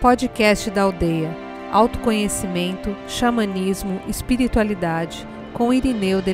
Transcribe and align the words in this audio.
Podcast 0.00 0.70
da 0.70 0.82
Aldeia. 0.82 1.30
Autoconhecimento, 1.70 2.96
xamanismo, 3.06 4.00
espiritualidade, 4.08 5.28
com 5.52 5.74
Irineu 5.74 6.22
de 6.22 6.32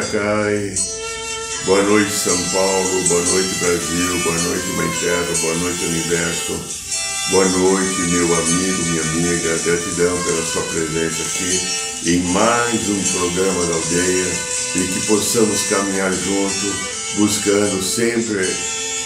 Acai. 0.00 0.74
Boa 1.66 1.82
noite, 1.82 2.10
São 2.10 2.36
Paulo. 2.52 3.08
Boa 3.08 3.22
noite, 3.22 3.54
Brasil. 3.56 4.18
Boa 4.24 4.38
noite, 4.38 4.66
Mãe 4.76 4.90
Terra. 4.98 5.26
Boa 5.42 5.54
noite, 5.56 5.84
Universo. 5.84 6.60
Boa 7.30 7.44
noite, 7.44 8.00
meu 8.08 8.34
amigo, 8.34 8.82
minha 8.86 9.02
amiga. 9.02 9.58
Gratidão 9.58 10.22
pela 10.22 10.46
sua 10.46 10.62
presença 10.62 11.22
aqui 11.22 12.10
em 12.12 12.18
mais 12.32 12.88
um 12.88 13.02
programa 13.12 13.66
da 13.66 13.74
aldeia 13.74 14.32
e 14.76 14.86
que 14.86 15.06
possamos 15.06 15.62
caminhar 15.64 16.12
junto 16.14 16.74
buscando 17.18 17.82
sempre 17.82 18.48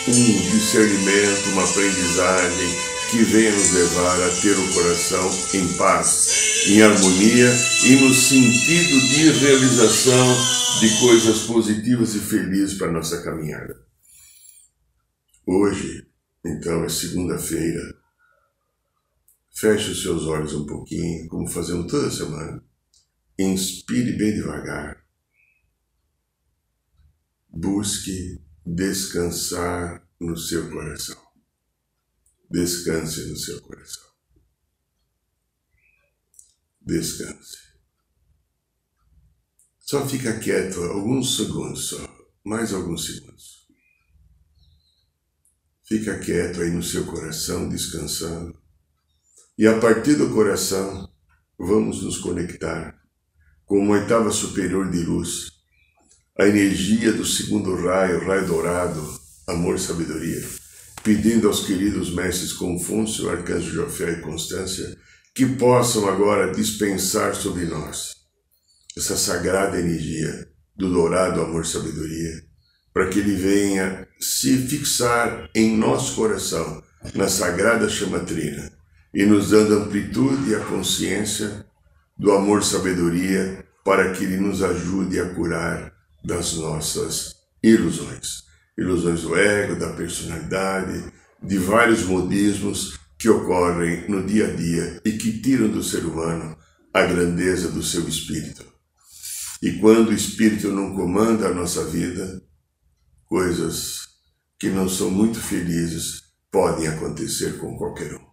um 0.07 0.51
discernimento, 0.52 1.51
uma 1.55 1.65
aprendizagem 1.65 2.69
que 3.11 3.24
venha 3.24 3.51
nos 3.51 3.73
levar 3.73 4.23
a 4.23 4.29
ter 4.29 4.57
o 4.57 4.73
coração 4.74 5.30
em 5.55 5.66
paz, 5.74 6.66
em 6.69 6.83
harmonia 6.83 7.52
e 7.85 7.97
no 7.97 8.15
sentido 8.15 9.09
de 9.09 9.30
realização 9.41 10.63
de 10.80 11.01
coisas 11.01 11.42
positivas 11.46 12.14
e 12.14 12.20
felizes 12.20 12.79
para 12.79 12.93
nossa 12.93 13.23
caminhada. 13.23 13.85
Hoje, 15.46 16.07
então, 16.45 16.85
é 16.85 16.88
segunda-feira. 16.88 17.96
Feche 19.54 19.90
os 19.90 20.02
seus 20.02 20.24
olhos 20.24 20.52
um 20.54 20.66
pouquinho, 20.66 21.29
como 21.29 21.49
fazemos 21.49 21.90
toda 21.90 22.10
semana. 22.10 22.62
Inspire 23.38 24.12
bem 24.16 24.34
devagar 24.34 25.04
busque 27.54 28.43
descansar 28.66 30.06
no 30.21 30.37
seu 30.37 30.68
coração. 30.71 31.23
Descanse 32.51 33.27
no 33.30 33.37
seu 33.37 33.60
coração. 33.62 34.04
Descanse. 36.80 37.63
Só 39.87 40.09
fica 40.09 40.38
quieto 40.38 40.82
alguns 40.82 41.37
segundos 41.37 41.88
só, 41.88 41.99
mais 42.43 42.73
alguns 42.73 43.04
segundos. 43.04 43.66
Fica 45.87 46.18
quieto 46.18 46.63
aí 46.63 46.71
no 46.71 46.82
seu 46.82 47.04
coração, 47.04 47.68
descansando. 47.68 48.59
E 49.59 49.66
a 49.66 49.79
partir 49.79 50.15
do 50.15 50.30
coração, 50.30 51.07
vamos 51.59 52.02
nos 52.02 52.16
conectar 52.16 52.99
com 53.66 53.79
uma 53.79 53.99
oitava 53.99 54.30
superior 54.30 54.90
de 54.90 55.01
luz 55.01 55.52
a 56.38 56.46
energia 56.46 57.12
do 57.12 57.27
segundo 57.27 57.77
raio, 57.77 58.27
raio 58.27 58.46
dourado, 58.46 59.21
amor 59.46 59.77
e 59.77 59.80
sabedoria, 59.80 60.49
pedindo 61.02 61.46
aos 61.46 61.66
queridos 61.66 62.09
mestres 62.10 62.55
Confúcio, 62.55 63.29
Arcanjo 63.29 63.71
Jofé 63.71 64.12
e 64.12 64.22
Constância 64.22 64.97
que 65.34 65.44
possam 65.44 66.09
agora 66.09 66.55
dispensar 66.55 67.34
sobre 67.34 67.66
nós 67.66 68.24
essa 68.97 69.16
sagrada 69.16 69.78
energia 69.78 70.48
do 70.76 70.92
dourado 70.92 71.41
amor 71.41 71.66
sabedoria, 71.66 72.44
para 72.92 73.09
que 73.09 73.19
ele 73.19 73.34
venha 73.34 74.06
se 74.20 74.56
fixar 74.56 75.50
em 75.54 75.76
nosso 75.76 76.14
coração, 76.14 76.82
na 77.15 77.28
sagrada 77.28 77.88
chamatrina, 77.88 78.72
e 79.12 79.25
nos 79.25 79.50
dando 79.50 79.75
amplitude 79.75 80.50
e 80.50 80.54
a 80.54 80.60
consciência 80.60 81.66
do 82.16 82.33
amor 82.33 82.62
sabedoria 82.62 83.65
para 83.84 84.12
que 84.12 84.25
ele 84.25 84.38
nos 84.38 84.62
ajude 84.62 85.21
a 85.21 85.28
curar 85.34 85.93
das 86.25 86.54
nossas 86.54 87.34
ilusões. 87.62 88.44
Ilusões 88.78 89.22
do 89.22 89.37
ego, 89.37 89.78
da 89.78 89.93
personalidade, 89.93 91.04
de 91.43 91.59
vários 91.59 92.04
modismos 92.04 92.99
que 93.19 93.28
ocorrem 93.28 94.09
no 94.09 94.25
dia 94.25 94.49
a 94.49 94.50
dia 94.50 95.00
e 95.04 95.12
que 95.12 95.41
tiram 95.41 95.69
do 95.69 95.83
ser 95.83 96.04
humano 96.04 96.56
a 96.93 97.03
grandeza 97.03 97.71
do 97.71 97.83
seu 97.83 98.09
espírito. 98.09 98.74
E 99.65 99.79
quando 99.79 100.11
o 100.11 100.13
espírito 100.13 100.71
não 100.71 100.95
comanda 100.95 101.49
a 101.49 101.55
nossa 101.55 101.87
vida, 101.87 102.43
coisas 103.25 104.09
que 104.59 104.69
não 104.69 104.87
são 104.87 105.11
muito 105.11 105.41
felizes 105.41 106.23
podem 106.51 106.87
acontecer 106.87 107.57
com 107.57 107.75
qualquer 107.75 108.15
um. 108.15 108.27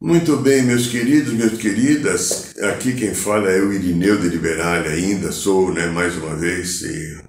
Muito 0.00 0.36
bem, 0.36 0.62
meus 0.62 0.86
queridos, 0.86 1.32
minhas 1.32 1.58
queridas, 1.58 2.56
aqui 2.58 2.94
quem 2.94 3.12
fala 3.16 3.50
é 3.50 3.60
o 3.60 3.72
Irineu 3.72 4.20
de 4.20 4.28
Liberale, 4.28 4.86
ainda 4.86 5.32
sou, 5.32 5.74
né, 5.74 5.88
mais 5.88 6.16
uma 6.16 6.36
vez, 6.36 6.82
e... 6.82 7.24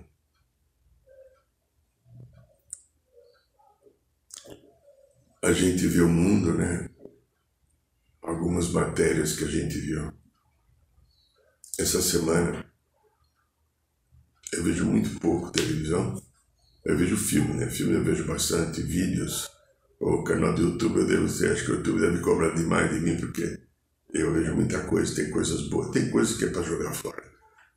a 5.42 5.52
gente 5.52 5.88
vê 5.88 6.02
o 6.02 6.08
mundo, 6.08 6.54
né, 6.54 6.88
algumas 8.22 8.70
matérias 8.70 9.36
que 9.36 9.46
a 9.46 9.50
gente 9.50 9.80
viu. 9.80 10.21
Essa 11.82 12.00
semana, 12.00 12.64
eu 14.54 14.64
vejo 14.64 14.86
muito 14.86 15.20
pouco 15.20 15.52
televisão, 15.52 16.22
eu 16.86 16.96
vejo 16.96 17.18
filme, 17.18 17.56
né, 17.56 17.72
filme 17.72 17.96
eu 17.96 18.04
vejo 18.04 18.24
bastante, 18.28 18.84
vídeos, 18.84 19.50
o 20.00 20.24
canal 20.24 20.54
do 20.54 20.62
YouTube, 20.62 21.00
eu 21.00 21.08
devo 21.08 21.26
dizer, 21.26 21.54
acho 21.54 21.66
que 21.66 21.72
o 21.72 21.76
YouTube 21.78 22.02
deve 22.02 22.20
cobrar 22.20 22.54
demais 22.54 22.94
de 22.94 23.00
mim, 23.00 23.18
porque 23.18 23.60
eu 24.14 24.32
vejo 24.32 24.54
muita 24.54 24.84
coisa, 24.84 25.16
tem 25.16 25.32
coisas 25.32 25.70
boas, 25.70 25.90
tem 25.90 26.12
coisas 26.12 26.38
que 26.38 26.46
é 26.46 26.50
para 26.52 26.62
jogar 26.62 26.94
fora, 26.94 27.24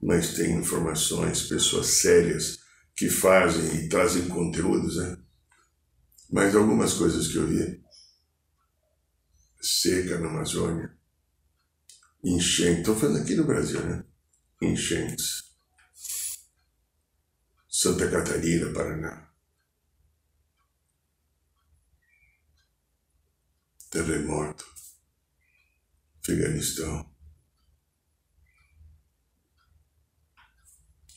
mas 0.02 0.34
tem 0.34 0.54
informações, 0.54 1.48
pessoas 1.48 1.86
sérias 1.86 2.58
que 2.94 3.08
fazem 3.08 3.86
e 3.86 3.88
trazem 3.88 4.28
conteúdos, 4.28 4.98
né? 4.98 5.16
Mas 6.30 6.54
algumas 6.54 6.92
coisas 6.92 7.28
que 7.28 7.38
eu 7.38 7.46
vi, 7.46 7.82
seca 9.62 10.18
na 10.18 10.28
Amazônia, 10.28 10.94
enchente, 12.24 12.80
estou 12.80 12.96
falando 12.96 13.22
aqui 13.22 13.34
no 13.34 13.44
Brasil, 13.44 13.84
né? 13.84 14.04
Enchentes. 14.62 15.54
Santa 17.68 18.10
Catarina, 18.10 18.72
Paraná. 18.72 19.24
terremoto, 23.94 24.64
Afeganistão. 26.20 27.14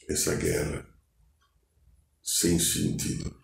Essa 0.07 0.35
guerra 0.35 0.87
sem 2.21 2.59
sentido. 2.59 3.35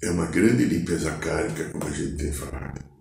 É 0.00 0.10
uma 0.12 0.26
grande 0.26 0.64
limpeza 0.64 1.18
kármica, 1.18 1.72
como 1.72 1.84
a 1.84 1.90
gente 1.90 2.16
tem 2.16 2.32
falado. 2.32 2.97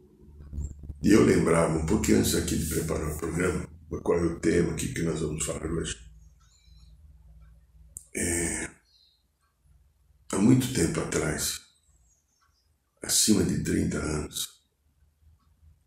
E 1.01 1.11
eu 1.11 1.23
lembrava, 1.23 1.77
um 1.77 1.85
pouquinho 1.85 2.19
antes 2.19 2.33
aqui 2.33 2.57
de 2.57 2.65
preparar 2.65 3.11
o 3.11 3.17
programa, 3.17 3.67
qual 4.01 4.17
é 4.17 4.23
o 4.23 4.39
tema, 4.39 4.73
que, 4.73 4.93
que 4.93 5.03
nós 5.03 5.21
vamos 5.21 5.45
falar 5.45 5.65
hoje. 5.65 5.95
É, 8.15 8.69
há 10.31 10.37
muito 10.39 10.73
tempo 10.73 10.99
atrás, 10.99 11.61
acima 13.03 13.43
de 13.43 13.63
30 13.63 13.97
anos, 13.97 14.57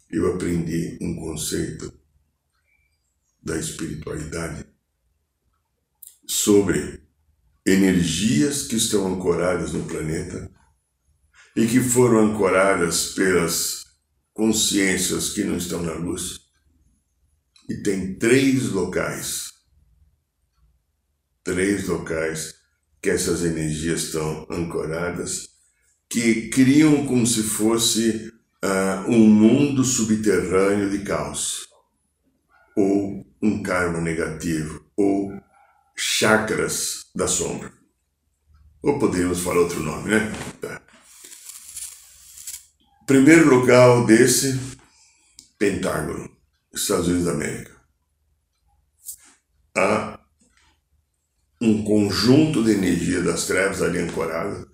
eu 0.08 0.32
aprendi 0.32 0.96
um 1.00 1.16
conceito 1.16 1.92
da 3.42 3.58
espiritualidade 3.58 4.64
sobre 6.26 7.02
energias 7.66 8.62
que 8.62 8.76
estão 8.76 9.12
ancoradas 9.12 9.72
no 9.72 9.84
planeta 9.86 10.50
e 11.56 11.66
que 11.66 11.80
foram 11.80 12.30
ancoradas 12.30 13.08
pelas 13.14 13.89
consciências 14.40 15.34
que 15.34 15.44
não 15.44 15.58
estão 15.58 15.82
na 15.82 15.92
luz. 15.92 16.40
E 17.68 17.74
tem 17.82 18.14
três 18.14 18.70
locais, 18.70 19.52
três 21.44 21.86
locais 21.86 22.54
que 23.02 23.10
essas 23.10 23.44
energias 23.44 24.04
estão 24.04 24.46
ancoradas 24.48 25.50
que 26.08 26.48
criam 26.48 27.06
como 27.06 27.26
se 27.26 27.42
fosse 27.42 28.32
uh, 28.64 29.10
um 29.10 29.28
mundo 29.28 29.84
subterrâneo 29.84 30.88
de 30.88 31.00
caos, 31.04 31.68
ou 32.74 33.26
um 33.42 33.62
karma 33.62 34.00
negativo, 34.00 34.86
ou 34.96 35.38
chakras 35.94 37.10
da 37.14 37.28
sombra. 37.28 37.70
Ou 38.82 38.98
poderíamos 38.98 39.40
falar 39.40 39.60
outro 39.60 39.80
nome, 39.80 40.08
né? 40.08 40.32
Tá. 40.62 40.89
Primeiro 43.10 43.48
local 43.48 44.06
desse, 44.06 44.56
Pentágono, 45.58 46.30
Estados 46.72 47.08
Unidos 47.08 47.24
da 47.24 47.32
América. 47.32 47.72
Há 49.76 50.20
um 51.60 51.82
conjunto 51.82 52.62
de 52.62 52.70
energia 52.70 53.20
das 53.20 53.48
trevas 53.48 53.82
ali 53.82 53.98
ancorado, 53.98 54.70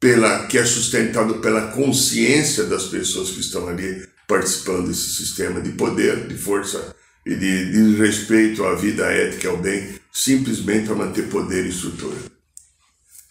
pela, 0.00 0.48
que 0.48 0.58
é 0.58 0.64
sustentado 0.64 1.38
pela 1.38 1.70
consciência 1.70 2.64
das 2.64 2.86
pessoas 2.86 3.30
que 3.30 3.38
estão 3.38 3.68
ali 3.68 4.04
participando 4.26 4.88
desse 4.88 5.10
sistema 5.10 5.60
de 5.60 5.70
poder, 5.70 6.26
de 6.26 6.36
força 6.36 6.92
e 7.24 7.36
de, 7.36 7.70
de 7.70 7.96
respeito 7.98 8.64
à 8.64 8.74
vida 8.74 9.06
ética 9.12 9.46
e 9.46 9.50
ao 9.50 9.58
bem, 9.58 9.96
simplesmente 10.12 10.86
para 10.86 10.96
manter 10.96 11.28
poder 11.28 11.64
e 11.64 11.68
estrutura. 11.68 12.18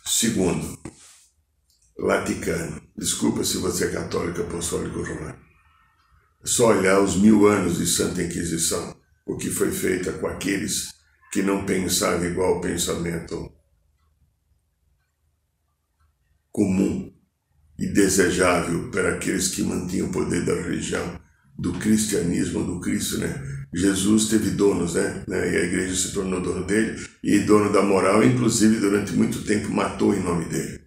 Segundo, 0.06 0.80
Vaticano. 2.00 2.85
Desculpa 2.98 3.44
se 3.44 3.58
você 3.58 3.86
é 3.86 3.92
católico 3.92 4.42
apostólico 4.42 5.04
romano. 5.04 5.38
É 6.44 6.48
só 6.48 6.68
olhar 6.68 7.02
os 7.02 7.18
mil 7.18 7.46
anos 7.46 7.78
de 7.78 7.86
Santa 7.86 8.24
Inquisição, 8.24 8.96
o 9.26 9.36
que 9.36 9.50
foi 9.50 9.72
feito 9.72 10.14
com 10.14 10.28
aqueles 10.28 10.94
que 11.32 11.42
não 11.42 11.66
pensavam 11.66 12.26
igual 12.26 12.56
ao 12.56 12.62
pensamento 12.62 13.52
comum 16.52 17.14
e 17.78 17.88
desejável 17.88 18.90
para 18.90 19.16
aqueles 19.16 19.50
que 19.50 19.62
mantinham 19.62 20.08
o 20.08 20.12
poder 20.12 20.46
da 20.46 20.54
religião, 20.54 21.20
do 21.60 21.74
cristianismo, 21.74 22.64
do 22.64 22.80
Cristo, 22.80 23.18
né? 23.18 23.44
Jesus 23.74 24.30
teve 24.30 24.52
donos, 24.52 24.94
né? 24.94 25.26
E 25.28 25.34
a 25.34 25.64
igreja 25.66 25.94
se 25.94 26.14
tornou 26.14 26.42
dono 26.42 26.66
dele 26.66 27.06
e 27.22 27.40
dono 27.40 27.74
da 27.74 27.82
moral, 27.82 28.24
inclusive 28.24 28.80
durante 28.80 29.12
muito 29.12 29.44
tempo 29.44 29.70
matou 29.70 30.16
em 30.16 30.24
nome 30.24 30.46
dele. 30.46 30.85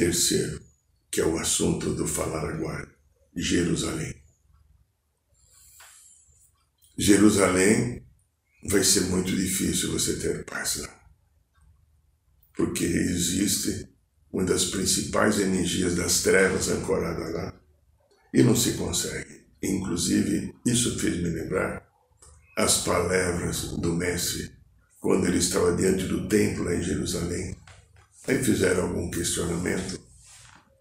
Terceiro, 0.00 0.58
que 1.10 1.20
é 1.20 1.26
o 1.26 1.38
assunto 1.38 1.92
do 1.92 2.06
falar 2.06 2.48
agora, 2.48 2.88
Jerusalém. 3.36 4.14
Jerusalém 6.96 8.02
vai 8.70 8.82
ser 8.82 9.02
muito 9.02 9.30
difícil 9.30 9.92
você 9.92 10.18
ter 10.18 10.42
paz 10.46 10.76
lá. 10.76 11.04
Porque 12.56 12.82
existe 12.82 13.90
uma 14.32 14.42
das 14.42 14.64
principais 14.64 15.38
energias 15.38 15.96
das 15.96 16.22
trevas 16.22 16.68
ancorada 16.68 17.28
lá 17.28 17.60
e 18.32 18.42
não 18.42 18.56
se 18.56 18.78
consegue. 18.78 19.44
Inclusive, 19.62 20.54
isso 20.64 20.98
fez 20.98 21.18
me 21.18 21.28
lembrar 21.28 21.86
as 22.56 22.84
palavras 22.84 23.72
do 23.72 23.92
Mestre 23.92 24.50
quando 24.98 25.26
ele 25.26 25.36
estava 25.36 25.76
diante 25.76 26.06
do 26.06 26.26
templo 26.26 26.64
lá 26.64 26.74
em 26.74 26.82
Jerusalém. 26.82 27.59
Aí 28.28 28.42
fizeram 28.42 28.84
algum 28.84 29.10
questionamento 29.10 30.00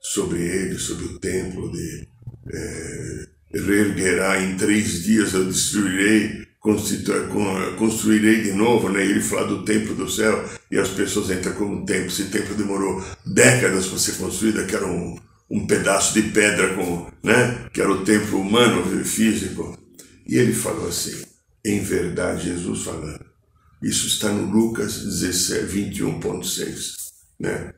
sobre 0.02 0.42
ele, 0.42 0.78
sobre 0.78 1.06
o 1.06 1.20
templo 1.20 1.72
de 1.72 2.08
é, 2.52 3.26
reerguerá 3.54 4.42
em 4.42 4.58
três 4.58 5.04
dias, 5.04 5.34
eu 5.34 5.46
destruirei 5.46 6.48
construirei 7.78 8.42
de 8.42 8.52
novo, 8.52 8.90
né? 8.90 9.04
Ele 9.04 9.22
fala 9.22 9.48
do 9.48 9.64
templo 9.64 9.96
do 9.96 10.10
céu 10.10 10.48
e 10.70 10.78
as 10.78 10.90
pessoas 10.90 11.30
entram 11.30 11.54
um 11.64 11.86
templo. 11.86 12.08
Esse 12.08 12.26
templo 12.26 12.54
demorou 12.56 13.04
décadas 13.26 13.88
para 13.88 13.98
ser 13.98 14.14
construído, 14.14 14.66
que 14.68 14.76
era 14.76 14.86
um, 14.86 15.18
um 15.50 15.66
pedaço 15.66 16.14
de 16.14 16.24
pedra 16.30 16.74
com, 16.76 17.10
né? 17.24 17.70
Que 17.74 17.82
era 17.82 17.92
o 17.92 18.04
templo 18.04 18.42
humano, 18.42 18.84
físico. 19.06 19.78
E 20.28 20.36
ele 20.36 20.54
falou 20.54 20.90
assim, 20.90 21.24
em 21.66 21.80
verdade, 21.80 22.50
Jesus 22.50 22.84
falando. 22.84 23.26
Isso 23.82 24.08
está 24.08 24.30
no 24.30 24.52
Lucas 24.52 25.02
21.6, 25.06 26.99
né? 27.40 27.74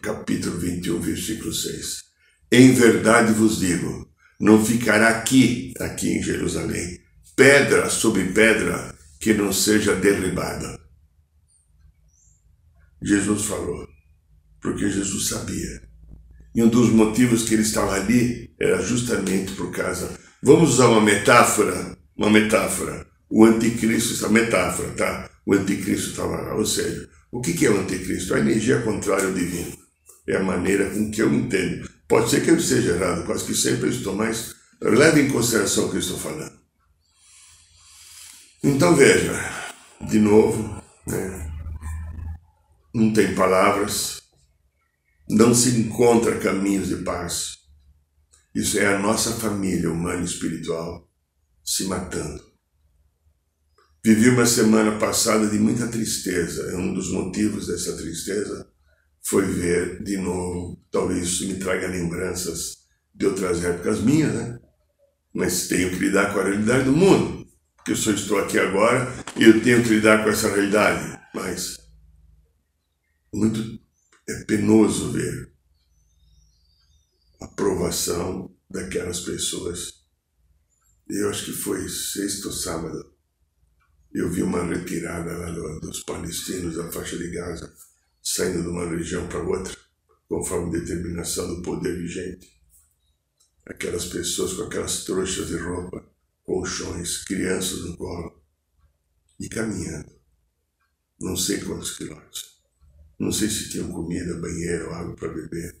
Capítulo 0.00 0.58
21, 0.58 1.00
versículo 1.00 1.52
6. 1.52 2.04
Em 2.52 2.72
verdade 2.72 3.32
vos 3.32 3.58
digo, 3.58 4.08
não 4.38 4.64
ficará 4.64 5.08
aqui, 5.08 5.74
aqui 5.80 6.16
em 6.16 6.22
Jerusalém, 6.22 7.00
pedra 7.34 7.90
sobre 7.90 8.24
pedra 8.32 8.94
que 9.20 9.34
não 9.34 9.52
seja 9.52 9.96
derribada. 9.96 10.78
Jesus 13.02 13.44
falou, 13.44 13.86
porque 14.60 14.88
Jesus 14.88 15.28
sabia. 15.28 15.86
E 16.54 16.62
um 16.62 16.68
dos 16.68 16.88
motivos 16.90 17.46
que 17.46 17.54
ele 17.54 17.62
estava 17.62 17.94
ali 17.94 18.54
era 18.58 18.80
justamente 18.80 19.52
por 19.52 19.70
causa. 19.72 20.18
Vamos 20.42 20.74
usar 20.74 20.88
uma 20.88 21.00
metáfora, 21.00 21.98
uma 22.16 22.30
metáfora. 22.30 23.06
O 23.28 23.44
anticristo, 23.44 24.14
essa 24.14 24.28
metáfora, 24.28 24.90
tá? 24.92 25.30
O 25.44 25.52
anticristo 25.52 26.10
estava 26.10 26.36
lá. 26.36 26.54
Ou 26.54 26.64
seja, 26.64 27.08
o 27.36 27.40
que 27.42 27.66
é 27.66 27.70
o 27.70 27.80
anticristo? 27.80 28.34
A 28.34 28.40
energia 28.40 28.80
contrária 28.80 29.26
ao 29.26 29.34
divino. 29.34 29.76
É 30.26 30.36
a 30.36 30.42
maneira 30.42 30.88
com 30.90 31.10
que 31.10 31.20
eu 31.20 31.32
entendo. 31.32 31.88
Pode 32.08 32.30
ser 32.30 32.42
que 32.42 32.50
eu 32.50 32.56
esteja 32.56 32.94
errado, 32.94 33.26
quase 33.26 33.44
que 33.44 33.54
sempre 33.54 33.90
estou, 33.90 34.14
mas 34.14 34.54
leve 34.80 35.20
em 35.22 35.30
consideração 35.30 35.86
o 35.86 35.90
que 35.90 35.96
eu 35.96 36.00
estou 36.00 36.18
falando. 36.18 36.56
Então 38.64 38.96
veja, 38.96 39.32
de 40.00 40.18
novo, 40.18 40.82
né? 41.06 41.52
não 42.94 43.12
tem 43.12 43.34
palavras, 43.34 44.22
não 45.28 45.54
se 45.54 45.78
encontra 45.78 46.38
caminhos 46.38 46.88
de 46.88 46.96
paz. 46.96 47.58
Isso 48.54 48.78
é 48.78 48.94
a 48.94 48.98
nossa 48.98 49.32
família 49.32 49.92
humana 49.92 50.22
e 50.22 50.24
espiritual 50.24 51.06
se 51.62 51.84
matando. 51.84 52.42
Vivi 54.06 54.28
uma 54.28 54.46
semana 54.46 55.00
passada 55.00 55.48
de 55.48 55.58
muita 55.58 55.88
tristeza. 55.88 56.76
Um 56.76 56.94
dos 56.94 57.10
motivos 57.10 57.66
dessa 57.66 57.96
tristeza 57.96 58.70
foi 59.20 59.44
ver 59.46 60.00
de 60.04 60.16
novo, 60.16 60.80
talvez 60.92 61.26
isso 61.26 61.48
me 61.48 61.54
traga 61.54 61.88
lembranças 61.88 62.86
de 63.12 63.26
outras 63.26 63.64
épocas 63.64 64.00
minhas, 64.00 64.32
né? 64.32 64.60
Mas 65.34 65.66
tenho 65.66 65.90
que 65.90 65.96
lidar 65.96 66.32
com 66.32 66.38
a 66.38 66.44
realidade 66.44 66.84
do 66.84 66.92
mundo 66.92 67.48
que 67.84 67.90
eu 67.90 67.96
só 67.96 68.12
estou 68.12 68.38
aqui 68.38 68.60
agora 68.60 69.12
e 69.36 69.42
eu 69.42 69.60
tenho 69.60 69.82
que 69.82 69.88
lidar 69.88 70.22
com 70.22 70.30
essa 70.30 70.54
realidade. 70.54 71.20
Mas 71.34 71.76
muito 73.34 73.58
é 74.28 74.44
penoso 74.44 75.10
ver 75.10 75.52
a 77.40 77.48
provação 77.48 78.54
daquelas 78.70 79.18
pessoas. 79.18 79.94
Eu 81.10 81.28
acho 81.28 81.46
que 81.46 81.52
foi 81.52 81.88
sexto 81.88 82.52
sábado. 82.52 83.15
Eu 84.16 84.30
vi 84.30 84.42
uma 84.42 84.64
retirada 84.64 85.30
lá 85.36 85.50
dos 85.78 86.02
palestinos 86.02 86.74
da 86.74 86.90
faixa 86.90 87.18
de 87.18 87.28
Gaza, 87.28 87.70
saindo 88.22 88.62
de 88.62 88.68
uma 88.68 88.88
região 88.88 89.28
para 89.28 89.42
outra, 89.42 89.76
conforme 90.26 90.80
determinação 90.80 91.54
do 91.54 91.60
poder 91.60 91.98
vigente. 91.98 92.50
Aquelas 93.66 94.06
pessoas 94.06 94.54
com 94.54 94.62
aquelas 94.62 95.04
trouxas 95.04 95.48
de 95.48 95.58
roupa 95.58 96.02
colchões, 96.42 97.24
crianças 97.24 97.84
no 97.84 97.94
colo 97.98 98.42
e 99.38 99.50
caminhando. 99.50 100.10
Não 101.20 101.36
sei 101.36 101.60
quantos 101.60 101.98
quilômetros. 101.98 102.62
Não 103.18 103.30
sei 103.30 103.50
se 103.50 103.68
tinham 103.68 103.92
comida, 103.92 104.40
banheiro, 104.40 104.94
água 104.94 105.14
para 105.14 105.28
beber. 105.28 105.76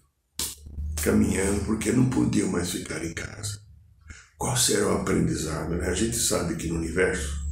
Caminhando 1.02 1.64
porque 1.64 1.90
não 1.90 2.10
podiam 2.10 2.50
mais 2.50 2.70
ficar 2.70 3.02
em 3.02 3.14
casa. 3.14 3.62
Qual 4.36 4.54
será 4.58 4.88
o 4.88 5.00
aprendizado? 5.00 5.74
Né? 5.74 5.88
A 5.88 5.94
gente 5.94 6.18
sabe 6.18 6.54
que 6.56 6.68
no 6.68 6.74
universo, 6.74 7.45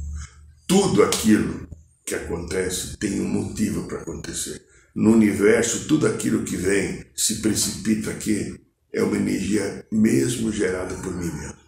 tudo 0.67 1.03
aquilo 1.03 1.67
que 2.05 2.15
acontece 2.15 2.97
tem 2.97 3.19
um 3.21 3.27
motivo 3.27 3.87
para 3.87 3.99
acontecer. 4.01 4.63
No 4.95 5.11
universo, 5.13 5.87
tudo 5.87 6.07
aquilo 6.07 6.43
que 6.43 6.55
vem, 6.55 7.05
se 7.15 7.41
precipita 7.41 8.11
aqui, 8.11 8.59
é 8.93 9.03
uma 9.03 9.17
energia 9.17 9.85
mesmo 9.91 10.51
gerada 10.51 10.95
por 10.95 11.13
mim 11.13 11.31
mesmo. 11.31 11.65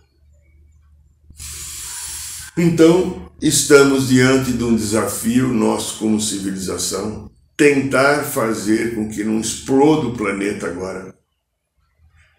Então, 2.58 3.32
estamos 3.42 4.08
diante 4.08 4.54
de 4.54 4.64
um 4.64 4.76
desafio, 4.76 5.50
nós 5.50 5.92
como 5.92 6.20
civilização, 6.20 7.30
tentar 7.56 8.24
fazer 8.24 8.96
com 8.96 9.10
que 9.10 9.24
não 9.24 9.40
exploda 9.40 10.08
o 10.08 10.18
planeta 10.18 10.68
agora. 10.68 11.14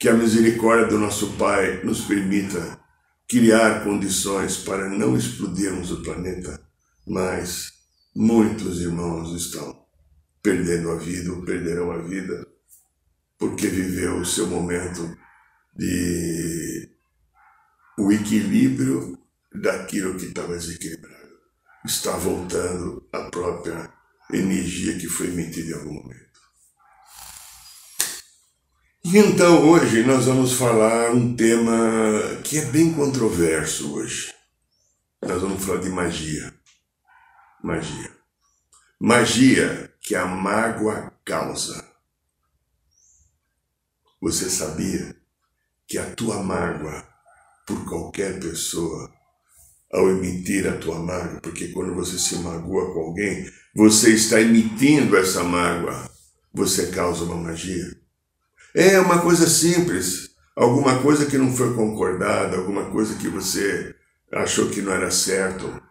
Que 0.01 0.09
a 0.09 0.15
misericórdia 0.15 0.87
do 0.87 0.99
nosso 0.99 1.33
Pai 1.33 1.83
nos 1.85 2.01
permita 2.01 2.81
criar 3.29 3.85
condições 3.85 4.57
para 4.57 4.89
não 4.89 5.17
explodirmos 5.17 5.91
o 5.91 6.03
planeta, 6.03 6.61
mas 7.07 7.73
muitos 8.17 8.81
irmãos 8.81 9.35
estão 9.41 9.87
perdendo 10.43 10.91
a 10.91 10.97
vida 10.97 11.33
ou 11.33 11.45
perderão 11.45 11.91
a 11.93 11.99
vida 11.99 12.47
porque 13.39 13.69
viveu 13.69 14.17
o 14.17 14.27
seu 14.27 14.47
momento 14.47 15.17
de 15.77 16.91
o 17.99 18.11
equilíbrio 18.11 19.19
daquilo 19.55 20.17
que 20.17 20.27
estava 20.27 20.55
desequilibrado. 20.55 21.39
Está 21.85 22.17
voltando 22.17 23.07
a 23.13 23.31
própria 23.31 23.93
energia 24.33 24.99
que 24.99 25.07
foi 25.07 25.29
emitida 25.29 25.71
em 25.71 25.75
algum 25.75 25.95
momento. 25.95 26.28
Então 29.11 29.71
hoje 29.71 30.03
nós 30.03 30.27
vamos 30.27 30.53
falar 30.53 31.13
um 31.13 31.35
tema 31.35 31.63
que 32.45 32.59
é 32.59 32.67
bem 32.67 32.93
controverso 32.93 33.95
hoje. 33.95 34.35
Nós 35.23 35.41
vamos 35.41 35.65
falar 35.65 35.81
de 35.81 35.89
magia. 35.89 36.53
Magia. 37.65 38.13
Magia 39.01 39.95
que 40.03 40.15
a 40.15 40.27
mágoa 40.27 41.11
causa. 41.25 41.83
Você 44.21 44.51
sabia 44.51 45.17
que 45.87 45.97
a 45.97 46.15
tua 46.15 46.43
mágoa 46.43 47.09
por 47.67 47.83
qualquer 47.89 48.39
pessoa, 48.39 49.11
ao 49.91 50.11
emitir 50.11 50.67
a 50.69 50.77
tua 50.77 50.99
mágoa, 50.99 51.41
porque 51.41 51.69
quando 51.69 51.95
você 51.95 52.19
se 52.19 52.37
magoa 52.41 52.93
com 52.93 53.01
alguém, 53.01 53.51
você 53.75 54.13
está 54.13 54.39
emitindo 54.39 55.17
essa 55.17 55.43
mágoa, 55.43 56.11
você 56.53 56.91
causa 56.91 57.25
uma 57.25 57.37
magia. 57.37 57.98
É 58.75 59.01
uma 59.01 59.23
coisa 59.23 59.49
simples, 59.49 60.31
alguma 60.55 61.01
coisa 61.03 61.27
que 61.27 61.39
não 61.39 61.55
foi 61.55 61.75
concordada, 61.75 62.57
alguma 62.57 62.91
coisa 62.91 63.17
que 63.17 63.29
você 63.29 63.95
achou 64.33 64.69
que 64.71 64.83
não 64.83 64.93
era 64.93 65.11
certo. 65.11 65.83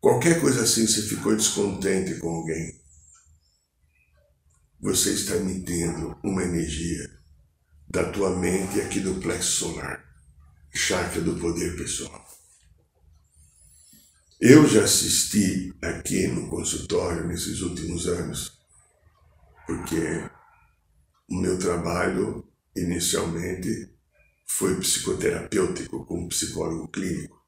Qualquer 0.00 0.40
coisa 0.40 0.62
assim, 0.62 0.86
você 0.86 1.02
ficou 1.02 1.34
descontente 1.34 2.14
com 2.16 2.28
alguém. 2.28 2.80
Você 4.80 5.12
está 5.12 5.36
emitindo 5.36 6.18
uma 6.22 6.42
energia 6.42 7.20
da 7.88 8.10
tua 8.10 8.36
mente 8.38 8.80
aqui 8.80 9.00
do 9.00 9.14
plexo 9.16 9.50
solar, 9.50 10.04
chakra 10.72 11.20
do 11.20 11.38
poder 11.38 11.76
pessoal. 11.76 12.26
Eu 14.40 14.66
já 14.66 14.84
assisti 14.84 15.74
aqui 15.82 16.26
no 16.28 16.48
consultório 16.48 17.26
nesses 17.26 17.60
últimos 17.60 18.06
anos, 18.06 18.58
porque 19.66 20.29
o 21.30 21.36
meu 21.40 21.58
trabalho 21.58 22.44
inicialmente 22.76 23.90
foi 24.46 24.74
psicoterapêutico 24.76 26.04
como 26.04 26.28
psicólogo 26.28 26.88
clínico 26.88 27.40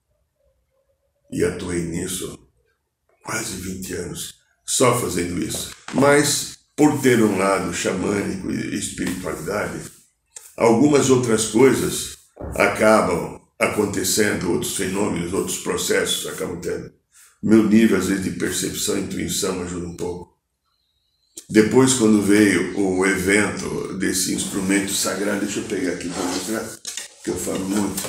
e 1.30 1.44
atuei 1.44 1.82
nisso 1.82 2.38
quase 3.24 3.54
20 3.56 3.94
anos, 3.94 4.34
só 4.64 4.98
fazendo 4.98 5.42
isso. 5.42 5.74
Mas, 5.94 6.58
por 6.76 7.00
ter 7.00 7.22
um 7.22 7.38
lado 7.38 7.72
xamânico 7.72 8.50
e 8.50 8.78
espiritualidade, 8.78 9.80
algumas 10.56 11.10
outras 11.10 11.46
coisas 11.46 12.18
acabam 12.54 13.40
acontecendo, 13.58 14.50
outros 14.52 14.76
fenômenos, 14.76 15.32
outros 15.32 15.58
processos 15.58 16.26
acabam 16.26 16.60
tendo. 16.60 16.92
Meu 17.42 17.64
nível, 17.68 17.96
às 17.96 18.06
vezes, 18.06 18.24
de 18.24 18.38
percepção 18.38 18.98
e 18.98 19.02
intuição 19.02 19.62
ajuda 19.62 19.86
um 19.86 19.96
pouco. 19.96 20.31
Depois, 21.48 21.94
quando 21.94 22.22
veio 22.22 22.78
o 22.78 23.04
evento 23.06 23.94
desse 23.98 24.34
instrumento 24.34 24.92
sagrado, 24.92 25.40
deixa 25.40 25.60
eu 25.60 25.64
pegar 25.64 25.92
aqui 25.92 26.08
para 26.08 26.22
mostrar, 26.22 26.78
que 27.24 27.30
eu 27.30 27.36
falo 27.36 27.64
muito, 27.64 28.02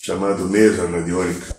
chamado 0.00 0.48
mesa 0.48 0.86
radiônica 0.86 1.56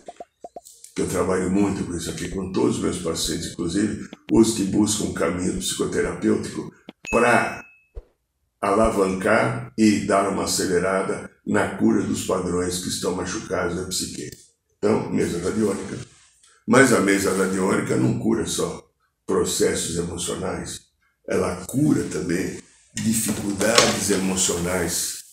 que 0.97 1.03
eu 1.03 1.07
trabalho 1.07 1.51
muito 1.51 1.83
com 1.83 1.95
isso 1.95 2.09
aqui, 2.09 2.27
com 2.27 2.51
todos 2.51 2.77
os 2.77 2.81
meus 2.81 2.97
pacientes, 2.97 3.51
inclusive 3.51 4.09
os 4.31 4.55
que 4.55 4.63
buscam 4.63 5.03
um 5.03 5.13
caminho 5.13 5.59
psicoterapêutico, 5.59 6.73
para 7.11 7.63
alavancar 8.59 9.71
e 9.77 10.07
dar 10.07 10.27
uma 10.27 10.45
acelerada 10.45 11.29
na 11.45 11.77
cura 11.77 12.01
dos 12.01 12.25
padrões 12.25 12.79
que 12.79 12.89
estão 12.89 13.13
machucados 13.13 13.75
na 13.75 13.85
psique. 13.85 14.31
Então, 14.79 15.07
mesa 15.11 15.37
radiônica. 15.37 15.99
Mas 16.67 16.91
a 16.91 16.99
mesa 16.99 17.31
radiônica 17.31 17.95
não 17.95 18.17
cura 18.17 18.47
só 18.47 18.86
processos 19.27 19.97
emocionais, 19.97 20.81
ela 21.27 21.57
cura 21.67 22.03
também 22.05 22.57
dificuldades 22.95 24.09
emocionais 24.09 25.23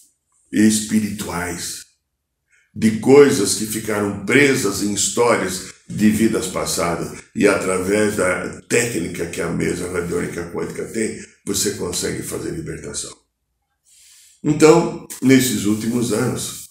e 0.52 0.66
espirituais 0.66 1.84
de 2.74 2.98
coisas 2.98 3.54
que 3.54 3.66
ficaram 3.66 4.26
presas 4.26 4.82
em 4.82 4.92
histórias 4.92 5.72
de 5.88 6.10
vidas 6.10 6.48
passadas 6.48 7.22
e 7.34 7.46
através 7.46 8.16
da 8.16 8.60
técnica 8.62 9.26
que 9.26 9.40
a 9.40 9.50
mesa 9.50 9.90
radiônica 9.90 10.50
quântica 10.50 10.84
tem, 10.86 11.24
você 11.46 11.72
consegue 11.72 12.22
fazer 12.22 12.50
libertação. 12.50 13.16
Então, 14.42 15.06
nesses 15.22 15.66
últimos 15.66 16.12
anos, 16.12 16.68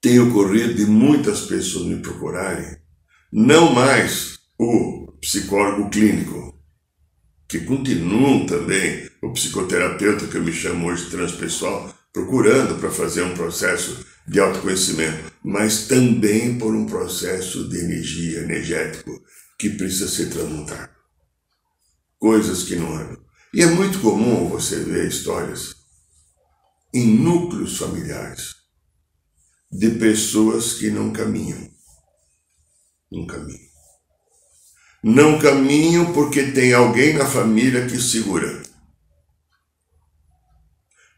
tem 0.00 0.18
ocorrido 0.20 0.74
de 0.74 0.86
muitas 0.86 1.42
pessoas 1.42 1.86
me 1.86 2.00
procurarem, 2.00 2.78
não 3.30 3.72
mais 3.72 4.38
o 4.58 5.05
psicólogo 5.26 5.90
clínico, 5.90 6.56
que 7.48 7.58
continuam 7.60 8.46
também, 8.46 9.10
o 9.20 9.32
psicoterapeuta 9.32 10.28
que 10.28 10.36
eu 10.36 10.44
me 10.44 10.52
chamo 10.52 10.86
hoje 10.86 11.10
transpessoal, 11.10 11.92
procurando 12.12 12.78
para 12.78 12.92
fazer 12.92 13.22
um 13.22 13.34
processo 13.34 14.06
de 14.28 14.38
autoconhecimento, 14.38 15.32
mas 15.42 15.88
também 15.88 16.56
por 16.56 16.72
um 16.72 16.86
processo 16.86 17.68
de 17.68 17.76
energia, 17.76 18.38
energético, 18.38 19.20
que 19.58 19.70
precisa 19.70 20.08
ser 20.08 20.30
transmutado. 20.30 20.94
Coisas 22.20 22.62
que 22.62 22.76
não 22.76 22.94
andam. 22.94 23.20
E 23.52 23.62
é 23.62 23.66
muito 23.66 24.00
comum 24.00 24.48
você 24.48 24.78
ver 24.84 25.08
histórias 25.08 25.74
em 26.94 27.04
núcleos 27.04 27.78
familiares 27.78 28.54
de 29.72 29.90
pessoas 29.90 30.74
que 30.74 30.88
não 30.88 31.12
caminham. 31.12 31.68
Não 33.10 33.26
caminham. 33.26 33.65
Não 35.02 35.38
caminham 35.38 36.12
porque 36.12 36.50
tem 36.52 36.72
alguém 36.72 37.14
na 37.14 37.26
família 37.26 37.86
que 37.86 38.00
segura. 38.00 38.62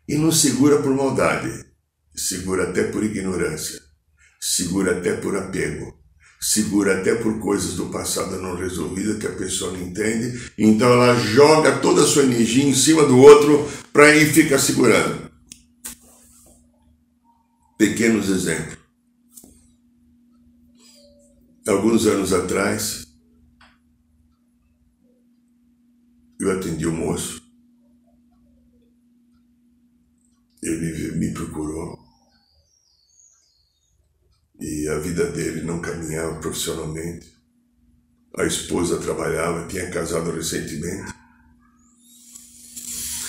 E 0.08 0.16
não 0.16 0.32
segura 0.32 0.82
por 0.82 0.94
maldade 0.94 1.68
segura 2.18 2.64
até 2.64 2.84
por 2.84 3.04
ignorância, 3.04 3.80
segura 4.40 4.98
até 4.98 5.14
por 5.14 5.36
apego, 5.36 5.96
segura 6.40 7.00
até 7.00 7.14
por 7.14 7.38
coisas 7.38 7.74
do 7.74 7.86
passado 7.86 8.40
não 8.42 8.56
resolvidas 8.56 9.18
que 9.18 9.26
a 9.26 9.32
pessoa 9.32 9.72
não 9.72 9.80
entende, 9.80 10.52
então 10.58 10.92
ela 10.92 11.14
joga 11.14 11.78
toda 11.78 12.02
a 12.02 12.06
sua 12.06 12.24
energia 12.24 12.64
em 12.64 12.74
cima 12.74 13.04
do 13.04 13.18
outro 13.18 13.68
para 13.92 14.14
ir 14.14 14.26
ficar 14.26 14.58
segurando. 14.58 15.28
Pequenos 17.78 18.28
exemplos. 18.28 18.76
Alguns 21.66 22.06
anos 22.06 22.32
atrás, 22.32 23.06
eu 26.40 26.50
atendi 26.52 26.86
um 26.86 26.96
moço, 26.96 27.42
ele 30.62 31.12
me 31.18 31.32
procurou 31.32 31.98
e 34.60 34.88
a 34.88 34.98
vida 34.98 35.30
dele 35.30 35.62
não 35.62 35.80
caminhava 35.80 36.40
profissionalmente. 36.40 37.32
A 38.36 38.44
esposa 38.44 38.98
trabalhava, 38.98 39.66
tinha 39.68 39.90
casado 39.90 40.30
recentemente. 40.30 41.12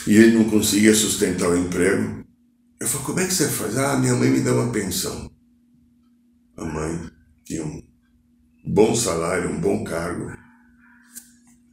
E 0.07 0.15
ele 0.15 0.37
não 0.37 0.49
conseguia 0.49 0.93
sustentar 0.93 1.49
o 1.49 1.57
emprego. 1.57 2.25
Eu 2.79 2.87
falei, 2.87 3.05
como 3.05 3.19
é 3.19 3.27
que 3.27 3.33
você 3.33 3.47
faz? 3.47 3.77
Ah, 3.77 3.97
minha 3.97 4.15
mãe 4.15 4.29
me 4.29 4.41
dá 4.41 4.53
uma 4.53 4.71
pensão. 4.71 5.29
A 6.57 6.65
mãe 6.65 7.11
tinha 7.45 7.63
um 7.63 7.81
bom 8.65 8.95
salário, 8.95 9.51
um 9.51 9.61
bom 9.61 9.83
cargo. 9.83 10.31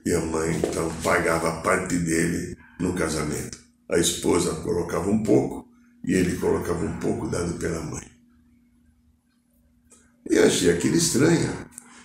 E 0.07 0.15
a 0.15 0.21
mãe, 0.21 0.57
então, 0.57 0.89
pagava 1.03 1.61
parte 1.63 1.99
dele 1.99 2.57
no 2.79 2.93
casamento. 2.93 3.59
A 3.91 3.99
esposa 3.99 4.55
colocava 4.63 5.11
um 5.11 5.21
pouco 5.21 5.69
e 6.05 6.13
ele 6.15 6.37
colocava 6.37 6.85
um 6.85 6.97
pouco 7.01 7.27
dado 7.27 7.55
pela 7.55 7.83
mãe. 7.83 8.07
E 10.31 10.37
eu 10.37 10.47
achei 10.47 10.71
aquilo 10.71 10.95
estranho. 10.95 11.53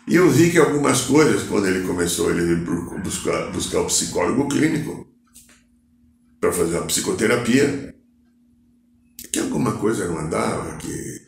E 0.07 0.15
eu 0.15 0.27
vi 0.31 0.49
que 0.49 0.57
algumas 0.57 1.01
coisas, 1.01 1.43
quando 1.43 1.67
ele 1.67 1.85
começou, 1.85 2.31
ele 2.31 2.55
buscar, 3.03 3.51
buscar 3.51 3.81
o 3.81 3.85
psicólogo 3.85 4.49
clínico 4.49 5.07
para 6.39 6.51
fazer 6.51 6.77
uma 6.77 6.87
psicoterapia, 6.87 7.93
que 9.31 9.37
alguma 9.37 9.77
coisa 9.77 10.07
não 10.07 10.17
andava, 10.17 10.75
que 10.77 11.21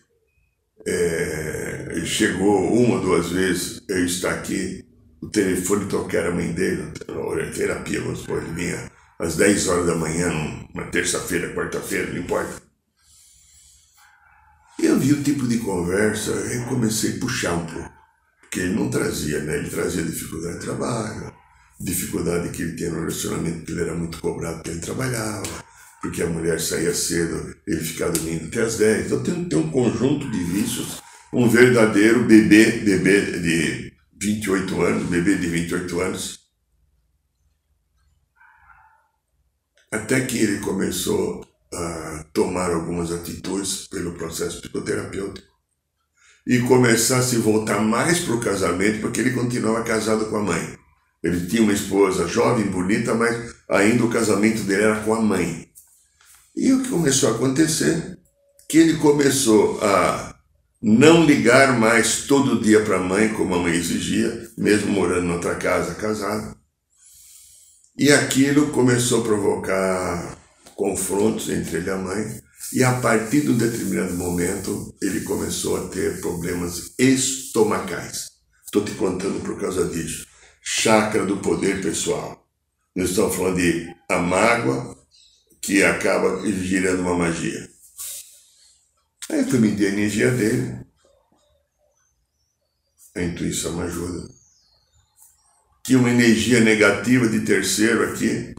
é, 0.87 2.01
chegou 2.03 2.73
uma 2.73 2.95
ou 2.95 3.01
duas 3.01 3.29
vezes, 3.29 3.83
eu 3.87 4.03
estar 4.03 4.31
aqui, 4.31 4.82
o 5.23 5.29
telefone 5.29 5.85
tocar 5.85 6.27
a 6.27 6.31
mãe 6.31 6.51
dele, 6.51 6.91
terapia, 7.55 8.01
vamos 8.01 8.19
supor, 8.19 8.43
ele 8.43 8.77
às 9.17 9.37
10 9.37 9.67
horas 9.69 9.85
da 9.85 9.95
manhã, 9.95 10.29
uma 10.73 10.83
terça-feira, 10.87 11.53
quarta-feira, 11.53 12.11
não 12.11 12.19
importa. 12.19 12.61
E 14.79 14.85
eu 14.85 14.99
vi 14.99 15.13
o 15.13 15.23
tipo 15.23 15.47
de 15.47 15.59
conversa 15.59 16.31
e 16.53 16.65
comecei 16.67 17.15
a 17.15 17.19
puxar 17.19 17.53
um 17.53 17.65
pouco. 17.65 17.89
Porque 18.41 18.59
ele 18.59 18.75
não 18.75 18.89
trazia, 18.89 19.39
né? 19.39 19.57
Ele 19.57 19.69
trazia 19.69 20.03
dificuldade 20.03 20.59
de 20.59 20.65
trabalho, 20.65 21.33
dificuldade 21.79 22.49
que 22.49 22.61
ele 22.61 22.75
tinha 22.75 22.89
no 22.89 22.99
relacionamento, 22.99 23.57
porque 23.59 23.71
ele 23.71 23.81
era 23.81 23.95
muito 23.95 24.19
cobrado 24.19 24.55
porque 24.55 24.71
ele 24.71 24.79
trabalhava, 24.81 25.63
porque 26.01 26.21
a 26.21 26.27
mulher 26.27 26.59
saía 26.59 26.93
cedo, 26.93 27.55
ele 27.65 27.79
ficava 27.79 28.11
dormindo 28.11 28.47
até 28.47 28.61
as 28.61 28.77
10. 28.77 29.05
Então 29.05 29.23
tem, 29.23 29.45
tem 29.45 29.57
um 29.57 29.71
conjunto 29.71 30.29
de 30.29 30.43
vícios, 30.43 31.01
um 31.31 31.47
verdadeiro 31.47 32.25
bebê, 32.25 32.71
bebê 32.79 33.21
de 33.39 33.92
28 34.23 34.81
anos, 34.81 35.09
bebê 35.09 35.35
de 35.35 35.47
28 35.47 35.99
anos. 35.99 36.39
Até 39.91 40.21
que 40.21 40.37
ele 40.37 40.59
começou 40.61 41.45
a 41.73 42.25
tomar 42.31 42.71
algumas 42.71 43.11
atitudes 43.11 43.87
pelo 43.87 44.13
processo 44.13 44.61
psicoterapêutico 44.61 45.47
e 46.47 46.59
começar 46.61 47.19
a 47.19 47.23
se 47.23 47.37
voltar 47.37 47.81
mais 47.81 48.19
para 48.19 48.35
o 48.35 48.39
casamento, 48.39 49.01
porque 49.01 49.19
ele 49.19 49.31
continuava 49.31 49.83
casado 49.83 50.25
com 50.29 50.37
a 50.37 50.43
mãe. 50.43 50.77
Ele 51.21 51.45
tinha 51.45 51.61
uma 51.61 51.73
esposa 51.73 52.27
jovem, 52.27 52.65
bonita, 52.67 53.13
mas 53.13 53.55
ainda 53.69 54.05
o 54.05 54.09
casamento 54.09 54.63
dele 54.63 54.83
era 54.83 55.03
com 55.03 55.13
a 55.13 55.21
mãe. 55.21 55.69
E 56.55 56.71
o 56.71 56.81
que 56.81 56.89
começou 56.89 57.29
a 57.29 57.35
acontecer? 57.35 58.17
Que 58.69 58.77
ele 58.77 58.97
começou 58.97 59.79
a 59.81 60.32
não 60.85 61.25
ligar 61.25 61.79
mais 61.79 62.23
todo 62.23 62.61
dia 62.61 62.81
para 62.81 62.97
a 62.97 63.03
mãe, 63.03 63.29
como 63.29 63.55
a 63.55 63.59
mãe 63.59 63.73
exigia, 63.73 64.49
mesmo 64.57 64.91
morando 64.91 65.27
em 65.27 65.31
outra 65.31 65.55
casa, 65.55 65.95
casado. 65.95 66.57
E 67.97 68.11
aquilo 68.11 68.67
começou 68.71 69.21
a 69.21 69.23
provocar 69.23 70.37
confrontos 70.75 71.49
entre 71.49 71.77
ele 71.77 71.87
e 71.87 71.89
a 71.89 71.95
mãe, 71.95 72.41
e 72.73 72.83
a 72.83 72.99
partir 72.99 73.41
de 73.41 73.51
um 73.51 73.57
determinado 73.57 74.13
momento 74.15 74.93
ele 75.01 75.21
começou 75.21 75.77
a 75.77 75.87
ter 75.87 76.19
problemas 76.19 76.93
estomacais. 76.99 78.31
Estou 78.65 78.83
te 78.83 78.91
contando 78.91 79.41
por 79.41 79.57
causa 79.61 79.85
disso. 79.85 80.27
Chácara 80.61 81.25
do 81.25 81.37
poder 81.37 81.81
pessoal. 81.81 82.45
Nós 82.93 83.11
estamos 83.11 83.35
falando 83.35 83.55
de 83.55 83.87
a 84.09 84.17
mágoa 84.19 84.97
que 85.61 85.81
acaba 85.81 86.45
girando 86.45 87.03
uma 87.03 87.15
magia. 87.15 87.72
Aí 89.29 89.39
eu 89.39 89.47
fui 89.47 89.59
medir 89.59 89.87
a 89.87 89.89
energia 89.89 90.31
dele. 90.31 90.85
A 93.15 93.21
intuição 93.21 93.77
me 93.77 93.83
ajuda. 93.83 94.27
Tinha 95.83 95.99
uma 95.99 96.09
energia 96.09 96.59
negativa 96.59 97.27
de 97.27 97.41
terceiro 97.41 98.09
aqui, 98.09 98.55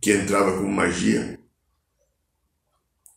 que 0.00 0.12
entrava 0.12 0.58
com 0.58 0.66
magia, 0.68 1.38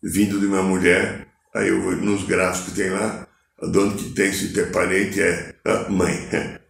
vindo 0.02 0.40
de 0.40 0.46
uma 0.46 0.62
mulher. 0.62 1.28
Aí 1.54 1.70
eu 1.70 1.80
nos 1.98 2.24
gráficos 2.24 2.70
que 2.70 2.76
tem 2.76 2.90
lá, 2.92 3.28
a 3.62 3.66
dona 3.68 3.96
que 3.96 4.12
tem 4.12 4.32
se 4.32 4.54
ter 4.54 4.72
parente 4.72 5.20
é 5.20 5.56
a 5.66 5.90
mãe. 5.90 6.30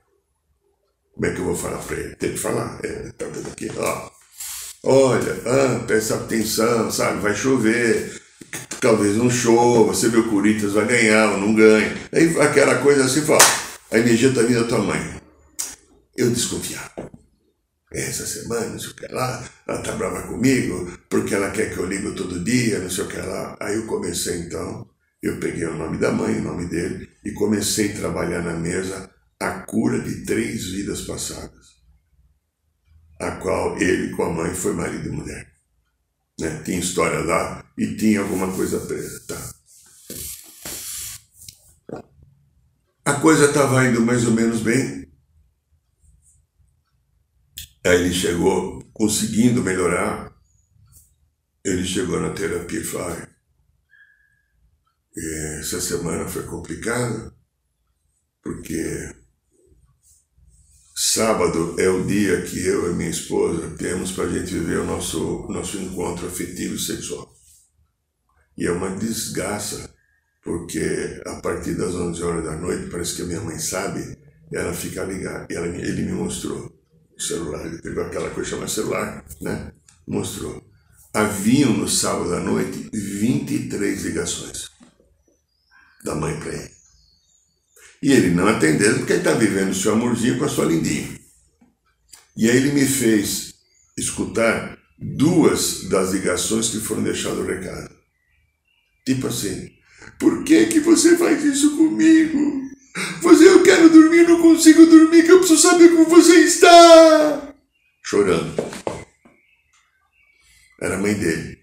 Como 1.14 1.26
é 1.26 1.34
que 1.34 1.40
eu 1.40 1.46
vou 1.46 1.56
falar 1.56 1.78
para 1.80 1.98
ele? 1.98 2.16
Tem 2.16 2.32
que 2.32 2.38
falar. 2.38 2.80
É, 2.84 3.12
tá 3.12 3.26
vendo 3.28 3.50
aqui? 3.50 3.70
Ó. 3.78 4.12
Olha, 4.84 5.34
ah, 5.46 5.84
presta 5.86 6.16
atenção, 6.16 6.90
sabe? 6.90 7.20
Vai 7.20 7.36
chover, 7.36 8.21
talvez 8.82 9.16
não 9.16 9.30
chova, 9.30 9.94
você 9.94 10.10
vê 10.10 10.18
o 10.18 10.30
Corinthians 10.30 10.74
vai 10.74 10.86
ganhar 10.86 11.32
ou 11.32 11.38
não 11.38 11.56
ganha. 11.56 11.96
Aí 12.12 12.38
aquela 12.42 12.80
coisa 12.80 13.06
assim, 13.06 13.22
fala, 13.22 13.40
a 13.92 13.98
energia 13.98 14.30
está 14.30 14.42
vindo 14.42 14.62
da 14.62 14.68
tua 14.68 14.80
mãe. 14.80 15.22
Eu 16.18 16.30
desconfiava. 16.32 17.10
Essa 17.94 18.26
semana, 18.26 18.68
não 18.68 18.80
sei 18.80 18.90
o 18.90 18.96
que 18.96 19.08
lá, 19.08 19.44
ela 19.68 19.82
tá 19.82 19.92
brava 19.94 20.24
comigo, 20.24 20.92
porque 21.10 21.36
ela 21.36 21.52
quer 21.52 21.74
que 21.74 21.78
eu 21.78 21.86
ligo 21.86 22.16
todo 22.16 22.44
dia, 22.44 22.80
não 22.80 22.90
sei 22.90 23.04
o 23.04 23.08
que 23.08 23.18
lá. 23.18 23.56
Aí 23.62 23.76
eu 23.76 23.86
comecei 23.86 24.40
então, 24.40 24.86
eu 25.22 25.38
peguei 25.38 25.66
o 25.66 25.78
nome 25.78 25.98
da 25.98 26.12
mãe, 26.12 26.36
o 26.38 26.44
nome 26.44 26.66
dele, 26.68 27.10
e 27.24 27.32
comecei 27.32 27.92
a 27.92 27.96
trabalhar 27.96 28.42
na 28.42 28.54
mesa 28.54 29.10
a 29.40 29.52
cura 29.62 30.00
de 30.00 30.26
três 30.26 30.66
vidas 30.66 31.02
passadas 31.02 31.62
a 33.22 33.32
qual 33.36 33.80
ele 33.80 34.10
com 34.16 34.24
a 34.24 34.34
mãe 34.34 34.54
foi 34.54 34.74
marido 34.74 35.08
e 35.08 35.12
mulher. 35.12 35.48
Né? 36.42 36.64
Tinha 36.64 36.80
história 36.80 37.20
lá 37.20 37.64
e 37.78 37.96
tinha 37.96 38.22
alguma 38.22 38.52
coisa 38.52 38.80
presa. 38.80 39.24
Tá. 39.28 39.54
A 43.06 43.14
coisa 43.14 43.46
estava 43.46 43.86
indo 43.86 44.02
mais 44.02 44.26
ou 44.26 44.32
menos 44.32 44.62
bem. 44.62 45.08
Aí 47.86 47.96
ele 47.96 48.14
chegou, 48.14 48.84
conseguindo 48.92 49.62
melhorar, 49.62 50.36
ele 51.64 51.86
chegou 51.86 52.20
na 52.20 52.34
terapia 52.34 52.80
e 52.80 52.84
E 55.16 55.60
essa 55.60 55.80
semana 55.80 56.28
foi 56.28 56.44
complicada, 56.44 57.36
porque 58.42 59.16
Sábado 61.04 61.74
é 61.80 61.90
o 61.90 62.06
dia 62.06 62.44
que 62.44 62.64
eu 62.64 62.92
e 62.92 62.94
minha 62.94 63.10
esposa 63.10 63.76
temos 63.76 64.12
para 64.12 64.26
a 64.26 64.30
gente 64.30 64.54
viver 64.54 64.78
o 64.78 64.86
nosso, 64.86 65.48
nosso 65.50 65.80
encontro 65.80 66.28
afetivo 66.28 66.76
e 66.76 66.80
sexual. 66.80 67.34
E 68.56 68.68
é 68.68 68.72
uma 68.72 68.96
desgraça, 68.96 69.92
porque 70.44 71.20
a 71.26 71.42
partir 71.42 71.74
das 71.74 71.96
11 71.96 72.22
horas 72.22 72.44
da 72.44 72.56
noite, 72.56 72.92
parece 72.92 73.16
que 73.16 73.24
a 73.24 73.26
minha 73.26 73.42
mãe 73.42 73.58
sabe, 73.58 74.16
ela 74.54 74.76
fica 74.76 75.04
ligada. 75.04 75.48
Ela, 75.50 75.66
ele 75.70 76.04
me 76.04 76.12
mostrou 76.12 76.72
o 77.18 77.20
celular, 77.20 77.66
ele 77.66 77.82
pegou 77.82 78.04
aquela 78.04 78.30
coisa 78.30 78.52
chamada 78.52 78.70
celular, 78.70 79.26
né? 79.42 79.74
Mostrou. 80.08 80.64
Haviam 81.12 81.74
no 81.74 81.90
sábado 81.90 82.32
à 82.36 82.40
noite 82.40 82.92
23 82.94 84.04
ligações 84.04 84.70
da 86.06 86.14
mãe 86.14 86.40
para 86.40 86.54
ele. 86.54 86.81
E 88.02 88.12
ele 88.12 88.32
não 88.32 88.48
atendendo 88.48 89.00
porque 89.00 89.14
ele 89.14 89.20
está 89.20 89.34
vivendo 89.34 89.70
o 89.70 89.76
seu 89.76 89.94
amorzinho 89.94 90.40
com 90.40 90.46
a 90.46 90.50
sua 90.50 90.66
lindinha. 90.66 91.20
E 92.36 92.50
aí 92.50 92.58
ele 92.58 92.72
me 92.72 92.86
fez 92.86 93.54
escutar 93.98 94.78
duas 94.98 95.84
das 95.90 96.12
ligações 96.12 96.70
que 96.70 96.80
foram 96.80 97.04
deixadas 97.04 97.40
o 97.40 97.46
recado. 97.46 97.96
Tipo 99.06 99.28
assim, 99.28 99.72
por 100.20 100.44
que 100.44 100.68
que 100.68 100.80
você 100.80 101.18
faz 101.18 101.44
isso 101.44 101.78
comigo? 101.78 102.62
Você, 103.22 103.48
eu 103.48 103.64
quero 103.64 103.90
dormir, 103.90 104.28
não 104.28 104.42
consigo 104.42 104.86
dormir, 104.86 105.24
que 105.24 105.32
eu 105.32 105.40
preciso 105.40 105.62
saber 105.62 105.90
como 105.90 106.06
você 106.06 106.36
está. 106.44 107.54
Chorando. 108.04 108.54
Era 110.82 110.96
a 110.96 111.00
mãe 111.00 111.14
dele. 111.14 111.60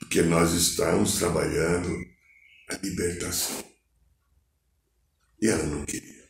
Porque 0.00 0.22
nós 0.22 0.52
estávamos 0.52 1.18
trabalhando 1.18 2.15
a 2.68 2.76
libertação. 2.82 3.64
E 5.40 5.48
ela 5.48 5.64
não 5.64 5.84
queria. 5.84 6.24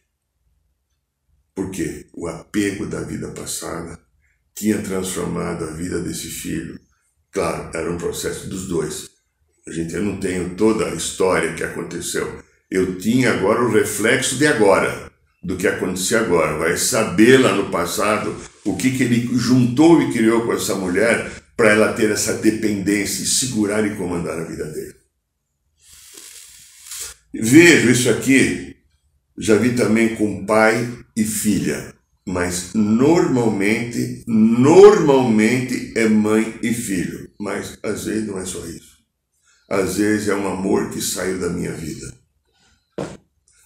Porque 1.55 2.07
o 2.13 2.27
apego 2.27 2.87
da 2.87 3.01
vida 3.01 3.29
passada 3.31 3.99
tinha 4.55 4.83
transformado 4.83 5.65
a 5.65 5.73
vida 5.73 6.01
desse 6.01 6.29
filho. 6.29 6.79
Claro, 7.31 7.71
era 7.75 7.91
um 7.91 7.99
processo 7.99 8.49
dos 8.49 8.67
dois. 8.67 9.11
A 9.67 9.73
gente, 9.73 9.95
eu 9.95 10.03
não 10.03 10.19
tenho 10.19 10.55
toda 10.55 10.87
a 10.87 10.95
história 10.95 11.55
que 11.55 11.63
aconteceu. 11.63 12.43
Eu 12.71 12.99
tinha 12.99 13.33
agora 13.33 13.63
o 13.63 13.73
reflexo 13.73 14.37
de 14.37 14.47
agora, 14.47 15.11
do 15.43 15.57
que 15.57 15.67
aconteceu 15.67 16.21
agora. 16.21 16.59
Vai 16.59 16.77
saber 16.77 17.39
lá 17.39 17.55
no 17.55 17.71
passado 17.71 18.35
o 18.65 18.77
que, 18.77 18.97
que 18.97 19.05
ele 19.05 19.29
juntou 19.37 20.03
e 20.03 20.13
criou 20.13 20.45
com 20.45 20.53
essa 20.53 20.75
mulher 20.75 21.31
para 21.57 21.71
ela 21.71 21.93
ter 21.93 22.11
essa 22.11 22.35
dependência 22.35 23.23
e 23.23 23.27
segurar 23.27 23.87
e 23.87 23.97
comandar 23.97 24.39
a 24.39 24.45
vida 24.45 24.65
dele. 24.67 25.06
Vejo 27.41 27.91
isso 27.91 28.09
aqui, 28.09 28.77
já 29.39 29.57
vi 29.57 29.75
também 29.75 30.17
com 30.17 30.47
pai 30.47 30.89
e 31.15 31.25
filha, 31.25 31.95
mas 32.27 32.73
normalmente, 32.75 34.25
normalmente 34.27 35.93
é 35.97 36.09
mãe 36.09 36.59
e 36.63 36.73
filho, 36.73 37.31
mas 37.39 37.79
às 37.83 38.05
vezes 38.05 38.27
não 38.27 38.39
é 38.39 38.45
só 38.47 38.65
isso. 38.67 38.97
Às 39.69 39.97
vezes 39.97 40.29
é 40.29 40.35
um 40.35 40.47
amor 40.47 40.91
que 40.91 41.03
saiu 41.03 41.39
da 41.39 41.51
minha 41.51 41.73
vida. 41.73 42.15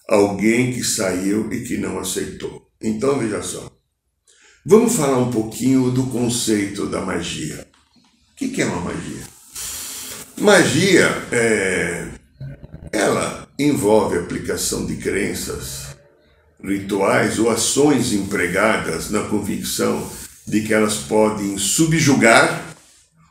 Alguém 0.09 0.73
que 0.73 0.83
saiu 0.83 1.53
e 1.53 1.63
que 1.63 1.77
não 1.77 1.99
aceitou. 1.99 2.71
Então 2.81 3.19
veja 3.19 3.43
só. 3.43 3.71
Vamos 4.67 4.97
falar 4.97 5.19
um 5.19 5.31
pouquinho 5.31 5.91
do 5.91 6.07
conceito 6.07 6.87
da 6.87 7.01
magia. 7.01 7.67
O 8.33 8.35
que 8.35 8.61
é 8.61 8.65
uma 8.65 8.81
magia? 8.81 9.23
Magia 10.39 11.07
é. 11.31 12.09
Ela 12.93 13.50
envolve 13.63 14.19
aplicação 14.19 14.87
de 14.87 14.97
crenças, 14.97 15.97
rituais 16.63 17.39
ou 17.39 17.51
ações 17.51 18.13
empregadas 18.13 19.11
na 19.11 19.21
convicção 19.21 20.09
de 20.47 20.63
que 20.63 20.75
elas 20.75 20.97
podem 20.97 21.59
subjugar 21.59 22.65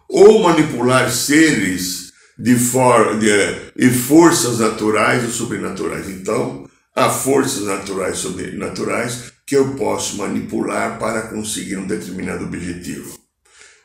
ou 0.07 0.41
manipular 0.43 1.11
seres 1.11 2.11
de, 2.37 2.55
for, 2.55 3.19
de 3.19 3.29
e 3.75 3.89
forças 3.89 4.59
naturais 4.59 5.23
ou 5.23 5.29
sobrenaturais. 5.29 6.09
Então, 6.09 6.67
há 6.95 7.09
forças 7.09 7.65
naturais 7.65 8.17
sobrenaturais 8.17 9.31
que 9.45 9.55
eu 9.55 9.75
posso 9.75 10.17
manipular 10.17 10.97
para 10.99 11.23
conseguir 11.23 11.77
um 11.77 11.87
determinado 11.87 12.45
objetivo. 12.45 13.19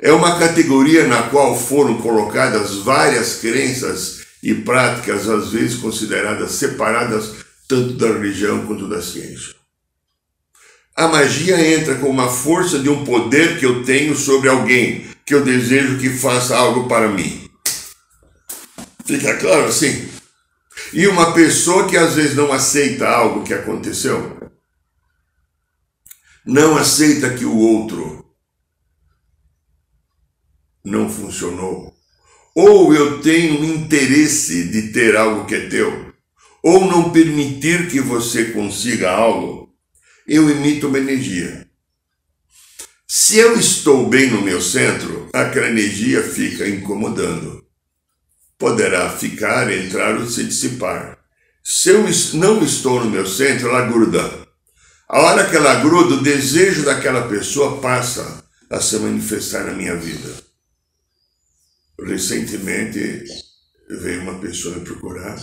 É 0.01 0.13
uma 0.13 0.39
categoria 0.39 1.07
na 1.07 1.23
qual 1.25 1.59
foram 1.59 2.01
colocadas 2.01 2.75
várias 2.77 3.37
crenças 3.37 4.24
e 4.45 4.55
práticas 4.55 5.27
às 5.27 5.53
vezes 5.53 5.79
consideradas 5.79 6.53
separadas 6.53 7.33
tanto 7.67 7.95
da 7.95 8.09
religião 8.09 8.67
quanto 8.67 8.87
da 8.87 9.01
ciência. 9.01 9.55
A 10.95 11.09
magia 11.09 11.59
entra 11.75 11.95
com 11.95 12.11
uma 12.11 12.29
força 12.29 12.79
de 12.79 12.91
um 12.91 13.07
poder 13.07 13.59
que 13.59 13.65
eu 13.65 13.83
tenho 13.85 14.15
sobre 14.15 14.51
alguém 14.51 15.09
que 15.25 15.35
eu 15.35 15.43
desejo 15.43 15.99
que 15.99 16.11
faça 16.11 16.55
algo 16.55 16.87
para 16.87 17.09
mim. 17.09 17.51
Fica 19.07 19.35
claro 19.39 19.65
assim? 19.65 20.11
E 20.93 21.07
uma 21.09 21.33
pessoa 21.33 21.89
que 21.89 21.97
às 21.97 22.15
vezes 22.15 22.37
não 22.37 22.53
aceita 22.53 23.09
algo 23.09 23.45
que 23.45 23.55
aconteceu, 23.55 24.39
não 26.45 26.77
aceita 26.77 27.33
que 27.33 27.47
o 27.47 27.57
outro 27.57 28.23
não 30.85 31.09
funcionou, 31.09 31.94
ou 32.55 32.95
eu 32.95 33.21
tenho 33.21 33.65
interesse 33.65 34.65
de 34.69 34.93
ter 34.93 35.17
algo 35.17 35.45
que 35.45 35.55
é 35.55 35.69
teu, 35.69 36.13
ou 36.63 36.87
não 36.87 37.11
permitir 37.11 37.91
que 37.91 38.01
você 38.01 38.47
consiga 38.47 39.11
algo, 39.11 39.75
eu 40.27 40.49
emito 40.49 40.89
uma 40.89 40.99
energia. 40.99 41.67
Se 43.07 43.39
eu 43.39 43.59
estou 43.59 44.09
bem 44.09 44.31
no 44.31 44.43
meu 44.43 44.61
centro, 44.61 45.29
aquela 45.33 45.69
energia 45.69 46.23
fica 46.23 46.69
incomodando. 46.69 47.65
Poderá 48.59 49.11
ficar, 49.11 49.71
entrar 49.71 50.17
ou 50.17 50.29
se 50.29 50.45
dissipar. 50.45 51.19
Se 51.63 51.91
eu 51.91 52.05
não 52.35 52.63
estou 52.63 53.05
no 53.05 53.11
meu 53.11 53.27
centro, 53.27 53.69
ela 53.69 53.87
gruda. 53.87 54.45
A 55.09 55.21
hora 55.21 55.49
que 55.49 55.57
ela 55.57 55.77
gruda, 55.77 56.15
o 56.15 56.23
desejo 56.23 56.83
daquela 56.83 57.29
pessoa 57.29 57.81
passa 57.81 58.45
a 58.71 58.81
se 58.81 58.97
manifestar 58.99 59.65
na 59.65 59.73
minha 59.73 59.97
vida. 59.97 60.44
Recentemente 62.05 63.25
veio 63.89 64.23
uma 64.23 64.39
pessoa 64.39 64.77
me 64.77 64.85
procurar 64.85 65.37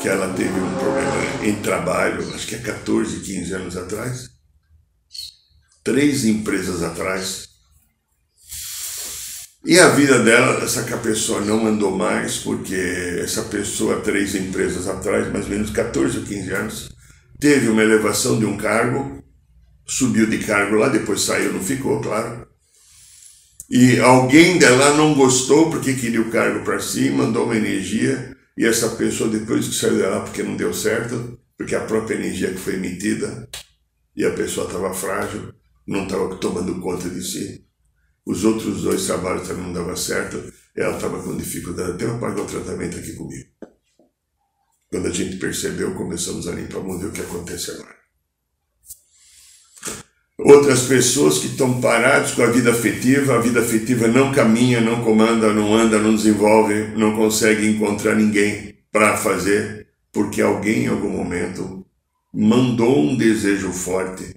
que 0.00 0.08
ela 0.08 0.32
teve 0.34 0.60
um 0.60 0.74
problema 0.76 1.44
em 1.44 1.60
trabalho, 1.60 2.34
acho 2.34 2.46
que 2.46 2.54
é 2.54 2.58
14, 2.58 3.20
15 3.20 3.52
anos 3.54 3.76
atrás, 3.76 4.30
três 5.82 6.24
empresas 6.24 6.82
atrás. 6.82 7.48
E 9.64 9.78
a 9.78 9.88
vida 9.88 10.22
dela, 10.22 10.62
essa 10.62 10.84
pessoa 10.98 11.40
não 11.40 11.66
andou 11.66 11.90
mais, 11.90 12.38
porque 12.38 12.76
essa 13.20 13.42
pessoa, 13.42 14.00
três 14.00 14.36
empresas 14.36 14.86
atrás, 14.86 15.30
mais 15.32 15.46
ou 15.46 15.50
menos 15.50 15.70
14 15.70 16.18
ou 16.18 16.24
15 16.24 16.52
anos, 16.52 16.88
teve 17.40 17.68
uma 17.68 17.82
elevação 17.82 18.38
de 18.38 18.46
um 18.46 18.56
cargo, 18.56 19.22
subiu 19.84 20.26
de 20.26 20.38
cargo 20.38 20.76
lá, 20.76 20.88
depois 20.88 21.22
saiu, 21.22 21.52
não 21.52 21.62
ficou, 21.62 22.00
claro. 22.00 22.47
E 23.70 24.00
alguém 24.00 24.58
dela 24.58 24.96
não 24.96 25.14
gostou 25.14 25.70
porque 25.70 25.92
queria 25.94 26.22
o 26.22 26.30
cargo 26.30 26.64
para 26.64 26.80
si, 26.80 27.10
mandou 27.10 27.44
uma 27.44 27.56
energia 27.56 28.34
e 28.56 28.64
essa 28.64 28.88
pessoa, 28.96 29.28
depois 29.30 29.68
que 29.68 29.74
saiu 29.74 29.98
dela 29.98 30.24
porque 30.24 30.42
não 30.42 30.56
deu 30.56 30.72
certo, 30.72 31.38
porque 31.56 31.74
a 31.74 31.84
própria 31.84 32.16
energia 32.16 32.50
que 32.50 32.58
foi 32.58 32.74
emitida 32.74 33.48
e 34.16 34.24
a 34.24 34.32
pessoa 34.32 34.66
estava 34.66 34.92
frágil, 34.94 35.52
não 35.86 36.04
estava 36.04 36.34
tomando 36.36 36.80
conta 36.80 37.10
de 37.10 37.22
si. 37.22 37.64
Os 38.26 38.44
outros 38.44 38.82
dois 38.82 39.06
trabalhos 39.06 39.46
também 39.46 39.64
não 39.64 39.72
davam 39.72 39.96
certo, 39.96 40.52
ela 40.74 40.96
estava 40.96 41.22
com 41.22 41.36
dificuldade. 41.36 41.92
Até 41.92 42.04
eu 42.06 42.18
pagar 42.18 42.42
o 42.42 42.46
tratamento 42.46 42.98
aqui 42.98 43.12
comigo. 43.12 43.48
Quando 44.90 45.06
a 45.06 45.12
gente 45.12 45.36
percebeu, 45.36 45.94
começamos 45.94 46.48
a 46.48 46.52
limpar, 46.52 46.80
vamos 46.80 47.00
ver 47.00 47.08
o 47.08 47.12
que 47.12 47.20
acontece 47.20 47.70
agora. 47.72 47.97
Outras 50.38 50.82
pessoas 50.82 51.38
que 51.38 51.48
estão 51.48 51.80
paradas 51.80 52.30
com 52.30 52.42
a 52.42 52.46
vida 52.46 52.70
afetiva, 52.70 53.34
a 53.34 53.40
vida 53.40 53.60
afetiva 53.60 54.06
não 54.06 54.32
caminha, 54.32 54.80
não 54.80 55.02
comanda, 55.02 55.52
não 55.52 55.74
anda, 55.74 55.98
não 55.98 56.14
desenvolve, 56.14 56.92
não 56.96 57.16
consegue 57.16 57.66
encontrar 57.66 58.14
ninguém 58.14 58.78
para 58.92 59.16
fazer, 59.16 59.88
porque 60.12 60.40
alguém 60.40 60.84
em 60.84 60.88
algum 60.88 61.10
momento 61.10 61.84
mandou 62.32 63.00
um 63.00 63.16
desejo 63.16 63.72
forte 63.72 64.36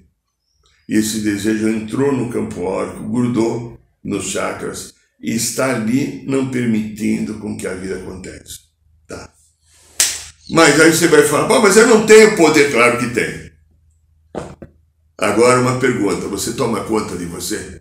e 0.88 0.96
esse 0.96 1.20
desejo 1.20 1.68
entrou 1.68 2.12
no 2.12 2.28
campo 2.30 2.62
órbico, 2.62 3.08
grudou 3.08 3.80
nos 4.02 4.24
chakras 4.24 4.94
e 5.20 5.32
está 5.36 5.76
ali 5.76 6.24
não 6.26 6.50
permitindo 6.50 7.34
com 7.34 7.56
que 7.56 7.66
a 7.66 7.74
vida 7.74 7.98
aconteça. 7.98 8.58
Tá. 9.06 9.32
Mas 10.50 10.80
aí 10.80 10.92
você 10.92 11.06
vai 11.06 11.22
falar, 11.22 11.60
mas 11.60 11.76
eu 11.76 11.86
não 11.86 12.04
tenho 12.04 12.36
poder, 12.36 12.72
claro 12.72 12.98
que 12.98 13.14
tem. 13.14 13.51
Agora 15.22 15.60
uma 15.60 15.78
pergunta: 15.78 16.26
você 16.26 16.52
toma 16.52 16.80
conta 16.80 17.16
de 17.16 17.26
você? 17.26 17.80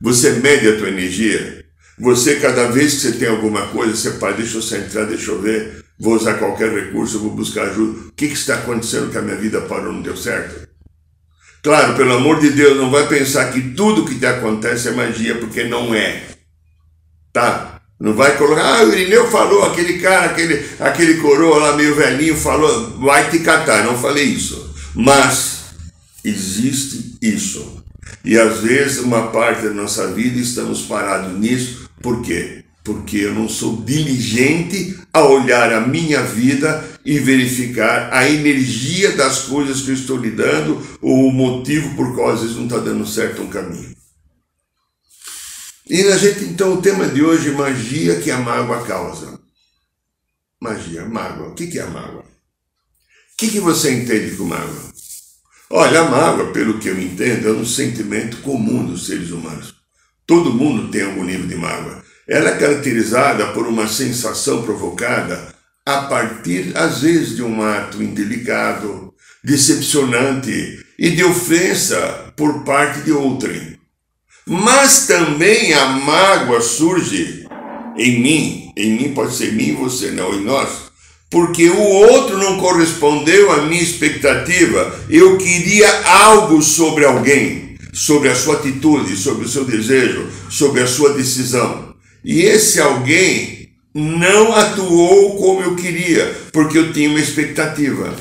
Você 0.00 0.32
mede 0.40 0.68
a 0.68 0.78
tua 0.78 0.88
energia? 0.88 1.66
Você, 1.98 2.36
cada 2.36 2.68
vez 2.68 2.94
que 2.94 3.00
você 3.00 3.12
tem 3.12 3.28
alguma 3.28 3.66
coisa, 3.68 3.94
você 3.94 4.12
fala, 4.12 4.32
deixa 4.32 4.56
eu 4.56 4.62
centrar, 4.62 5.06
deixa 5.06 5.30
eu 5.30 5.40
ver, 5.40 5.84
vou 6.00 6.14
usar 6.14 6.34
qualquer 6.34 6.72
recurso, 6.72 7.20
vou 7.20 7.30
buscar 7.30 7.64
ajuda. 7.64 8.08
O 8.08 8.12
que, 8.12 8.26
que 8.26 8.34
está 8.34 8.54
acontecendo 8.54 9.10
que 9.10 9.18
a 9.18 9.22
minha 9.22 9.36
vida 9.36 9.60
parou, 9.60 9.92
não 9.92 10.00
deu 10.00 10.16
certo? 10.16 10.66
Claro, 11.62 11.94
pelo 11.94 12.14
amor 12.14 12.40
de 12.40 12.50
Deus, 12.50 12.78
não 12.78 12.90
vai 12.90 13.06
pensar 13.06 13.52
que 13.52 13.60
tudo 13.74 14.06
que 14.06 14.18
te 14.18 14.26
acontece 14.26 14.88
é 14.88 14.92
magia, 14.92 15.34
porque 15.38 15.64
não 15.64 15.94
é. 15.94 16.22
Tá? 17.32 17.82
Não 18.00 18.14
vai 18.14 18.36
colocar, 18.38 18.80
ah, 18.80 18.84
o 18.84 18.92
Irineu 18.92 19.30
falou, 19.30 19.64
aquele 19.66 19.98
cara, 20.00 20.30
aquele, 20.30 20.64
aquele 20.80 21.20
coroa 21.20 21.58
lá 21.58 21.76
meio 21.76 21.94
velhinho 21.94 22.36
falou, 22.36 22.98
vai 22.98 23.30
te 23.30 23.40
catar. 23.40 23.84
Não 23.84 23.96
falei 23.96 24.24
isso. 24.24 24.74
Mas 24.94 25.61
Existe 26.24 27.16
isso. 27.20 27.82
E 28.24 28.38
às 28.38 28.60
vezes, 28.60 28.98
uma 28.98 29.30
parte 29.30 29.62
da 29.62 29.74
nossa 29.74 30.12
vida 30.12 30.38
estamos 30.38 30.82
parados 30.82 31.38
nisso, 31.38 31.88
por 32.00 32.22
quê? 32.22 32.64
Porque 32.84 33.18
eu 33.18 33.34
não 33.34 33.48
sou 33.48 33.82
diligente 33.82 34.98
a 35.12 35.24
olhar 35.24 35.72
a 35.72 35.86
minha 35.86 36.22
vida 36.22 36.84
e 37.04 37.18
verificar 37.18 38.12
a 38.12 38.28
energia 38.28 39.12
das 39.12 39.40
coisas 39.42 39.82
que 39.82 39.90
eu 39.90 39.94
estou 39.94 40.16
lidando 40.16 40.80
ou 41.00 41.26
o 41.26 41.32
motivo 41.32 41.94
por 41.94 42.14
qual 42.14 42.30
às 42.30 42.40
vezes 42.40 42.56
não 42.56 42.64
está 42.64 42.78
dando 42.78 43.06
certo 43.06 43.42
um 43.42 43.48
caminho. 43.48 43.92
E 45.88 46.02
a 46.04 46.16
gente, 46.16 46.44
então, 46.44 46.74
o 46.74 46.82
tema 46.82 47.08
de 47.08 47.22
hoje, 47.22 47.50
magia 47.50 48.20
que 48.20 48.30
a 48.30 48.38
mágoa 48.38 48.84
causa. 48.84 49.38
Magia, 50.60 51.04
mágoa. 51.04 51.48
O 51.48 51.54
que 51.54 51.78
é 51.78 51.82
a 51.82 51.90
mágoa? 51.90 52.22
O 52.22 53.36
que, 53.36 53.58
você 53.58 53.92
entende 53.92 54.36
com 54.36 54.44
mágoa? 54.44 54.91
Olha, 55.74 56.02
a 56.02 56.10
mágoa, 56.10 56.52
pelo 56.52 56.78
que 56.78 56.88
eu 56.88 57.00
entendo, 57.00 57.48
é 57.48 57.52
um 57.52 57.64
sentimento 57.64 58.42
comum 58.42 58.84
dos 58.84 59.06
seres 59.06 59.30
humanos. 59.30 59.74
Todo 60.26 60.52
mundo 60.52 60.90
tem 60.90 61.00
algum 61.00 61.24
nível 61.24 61.46
de 61.46 61.54
mágoa. 61.54 62.04
Ela 62.28 62.50
é 62.50 62.58
caracterizada 62.58 63.46
por 63.54 63.66
uma 63.66 63.88
sensação 63.88 64.62
provocada 64.62 65.54
a 65.86 66.02
partir, 66.02 66.76
às 66.76 67.00
vezes, 67.00 67.36
de 67.36 67.42
um 67.42 67.62
ato 67.62 68.02
indelicado, 68.02 69.14
decepcionante 69.42 70.84
e 70.98 71.08
de 71.08 71.24
ofensa 71.24 72.34
por 72.36 72.64
parte 72.64 73.00
de 73.00 73.12
outrem. 73.12 73.78
Mas 74.46 75.06
também 75.06 75.72
a 75.72 75.86
mágoa 75.86 76.60
surge 76.60 77.46
em 77.96 78.20
mim, 78.20 78.72
em 78.76 78.92
mim 78.92 79.14
pode 79.14 79.34
ser 79.34 79.54
mim, 79.54 79.74
você 79.74 80.10
não, 80.10 80.34
em 80.34 80.44
nós, 80.44 80.91
porque 81.32 81.70
o 81.70 81.80
outro 81.80 82.36
não 82.36 82.58
correspondeu 82.58 83.50
à 83.50 83.62
minha 83.62 83.82
expectativa. 83.82 85.00
Eu 85.08 85.38
queria 85.38 85.88
algo 86.06 86.60
sobre 86.60 87.06
alguém, 87.06 87.78
sobre 87.90 88.28
a 88.28 88.34
sua 88.34 88.56
atitude, 88.56 89.16
sobre 89.16 89.46
o 89.46 89.48
seu 89.48 89.64
desejo, 89.64 90.28
sobre 90.50 90.82
a 90.82 90.86
sua 90.86 91.14
decisão. 91.14 91.96
E 92.22 92.42
esse 92.42 92.78
alguém 92.78 93.70
não 93.94 94.54
atuou 94.54 95.38
como 95.38 95.62
eu 95.62 95.74
queria, 95.74 96.26
porque 96.52 96.76
eu 96.76 96.92
tinha 96.92 97.08
uma 97.08 97.18
expectativa. 97.18 98.14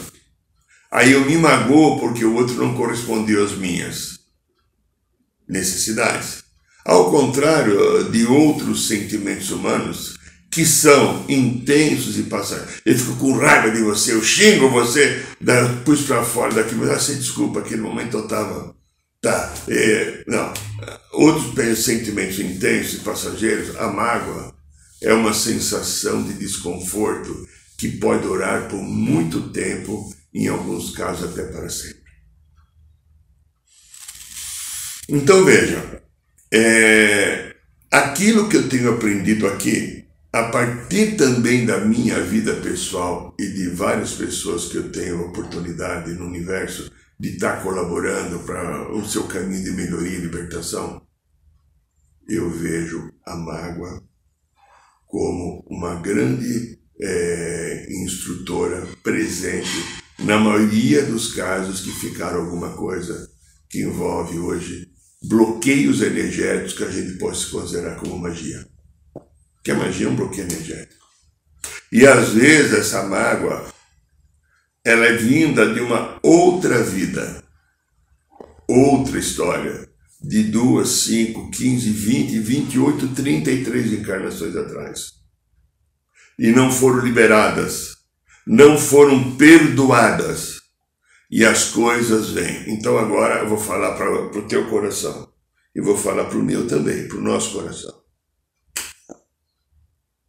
Aí 0.89 1.11
eu 1.11 1.25
me 1.25 1.35
magoo 1.35 1.99
porque 1.99 2.23
o 2.23 2.35
outro 2.35 2.55
não 2.55 2.73
correspondeu 2.75 3.43
às 3.43 3.51
minhas 3.51 4.19
necessidades. 5.47 6.43
Ao 6.85 7.11
contrário 7.11 8.05
de 8.05 8.25
outros 8.25 8.87
sentimentos 8.87 9.51
humanos, 9.51 10.10
que 10.51 10.65
são 10.65 11.25
intensos 11.29 12.19
e 12.19 12.23
passageiros. 12.23 12.81
Eu 12.85 12.97
fico 12.97 13.15
com 13.15 13.37
raiva 13.37 13.71
de 13.71 13.81
você, 13.81 14.11
eu 14.11 14.21
xingo 14.21 14.69
você, 14.69 15.25
pus 15.85 16.01
para 16.01 16.25
fora 16.25 16.53
daqui, 16.53 16.75
mas 16.75 16.89
assim, 16.89 17.15
desculpa, 17.15 17.61
aquele 17.61 17.81
momento 17.81 18.17
eu 18.17 18.23
estava. 18.25 18.75
Tá, 19.21 19.53
é, 19.69 20.23
não. 20.27 20.53
Outros 21.13 21.79
sentimentos 21.85 22.39
intensos 22.39 22.95
e 22.95 23.03
passageiros, 23.03 23.75
a 23.77 23.87
mágoa 23.87 24.53
é 25.01 25.13
uma 25.13 25.33
sensação 25.33 26.21
de 26.23 26.33
desconforto 26.33 27.47
que 27.77 27.87
pode 27.97 28.23
durar 28.23 28.67
por 28.67 28.81
muito 28.81 29.49
tempo, 29.51 30.13
em 30.33 30.47
alguns 30.47 30.91
casos 30.91 31.31
até 31.31 31.43
para 31.43 31.69
sempre. 31.69 32.01
Então 35.07 35.45
veja, 35.45 36.01
é, 36.51 37.55
aquilo 37.89 38.49
que 38.49 38.57
eu 38.57 38.67
tenho 38.67 38.93
aprendido 38.93 39.47
aqui 39.47 40.01
a 40.33 40.43
partir 40.43 41.17
também 41.17 41.65
da 41.65 41.83
minha 41.83 42.23
vida 42.23 42.55
pessoal 42.61 43.35
e 43.37 43.47
de 43.47 43.69
várias 43.69 44.13
pessoas 44.13 44.69
que 44.69 44.77
eu 44.77 44.89
tenho 44.89 45.25
oportunidade 45.25 46.13
no 46.13 46.25
universo 46.25 46.89
de 47.19 47.31
estar 47.31 47.61
colaborando 47.61 48.39
para 48.39 48.93
o 48.93 49.05
seu 49.05 49.25
caminho 49.25 49.63
de 49.63 49.71
melhoria 49.71 50.17
e 50.17 50.21
libertação, 50.21 51.05
eu 52.29 52.49
vejo 52.49 53.11
a 53.25 53.35
mágoa 53.35 54.01
como 55.05 55.65
uma 55.69 55.95
grande 55.95 56.79
é, 57.01 57.87
instrutora 57.89 58.87
presente 59.03 59.83
na 60.19 60.39
maioria 60.39 61.05
dos 61.05 61.33
casos 61.33 61.81
que 61.81 61.91
ficaram 61.91 62.45
alguma 62.45 62.69
coisa 62.69 63.29
que 63.69 63.81
envolve 63.81 64.39
hoje 64.39 64.89
bloqueios 65.21 66.01
energéticos 66.01 66.73
que 66.73 66.83
a 66.85 66.89
gente 66.89 67.17
pode 67.17 67.45
considerar 67.47 67.97
como 67.97 68.17
magia 68.17 68.70
que 69.63 69.71
a 69.71 69.75
magia 69.75 70.07
é 70.07 70.09
um 70.09 70.15
bloqueio 70.15 70.47
energético. 70.47 71.05
E 71.91 72.07
às 72.07 72.29
vezes 72.29 72.73
essa 72.73 73.03
mágoa 73.03 73.71
ela 74.83 75.05
é 75.05 75.13
vinda 75.13 75.71
de 75.73 75.79
uma 75.79 76.19
outra 76.23 76.81
vida, 76.81 77.43
outra 78.67 79.19
história, 79.19 79.87
de 80.19 80.43
duas, 80.43 80.89
cinco, 80.89 81.51
quinze, 81.51 81.91
vinte, 81.91 82.39
vinte 82.39 82.75
e 82.75 82.79
oito, 82.79 83.07
trinta 83.09 83.51
e 83.51 83.63
três 83.63 83.91
encarnações 83.91 84.55
atrás. 84.55 85.13
E 86.39 86.51
não 86.51 86.71
foram 86.71 87.05
liberadas, 87.05 87.97
não 88.45 88.77
foram 88.77 89.35
perdoadas. 89.35 90.61
e 91.31 91.45
as 91.45 91.69
coisas 91.69 92.31
vêm. 92.31 92.65
Então 92.67 92.97
agora 92.97 93.39
eu 93.39 93.47
vou 93.47 93.57
falar 93.57 93.95
para 93.95 94.11
o 94.11 94.47
teu 94.47 94.69
coração 94.69 95.31
e 95.73 95.79
vou 95.79 95.97
falar 95.97 96.25
para 96.25 96.37
o 96.37 96.43
meu 96.43 96.67
também, 96.67 97.07
para 97.07 97.17
o 97.17 97.21
nosso 97.21 97.53
coração. 97.53 98.00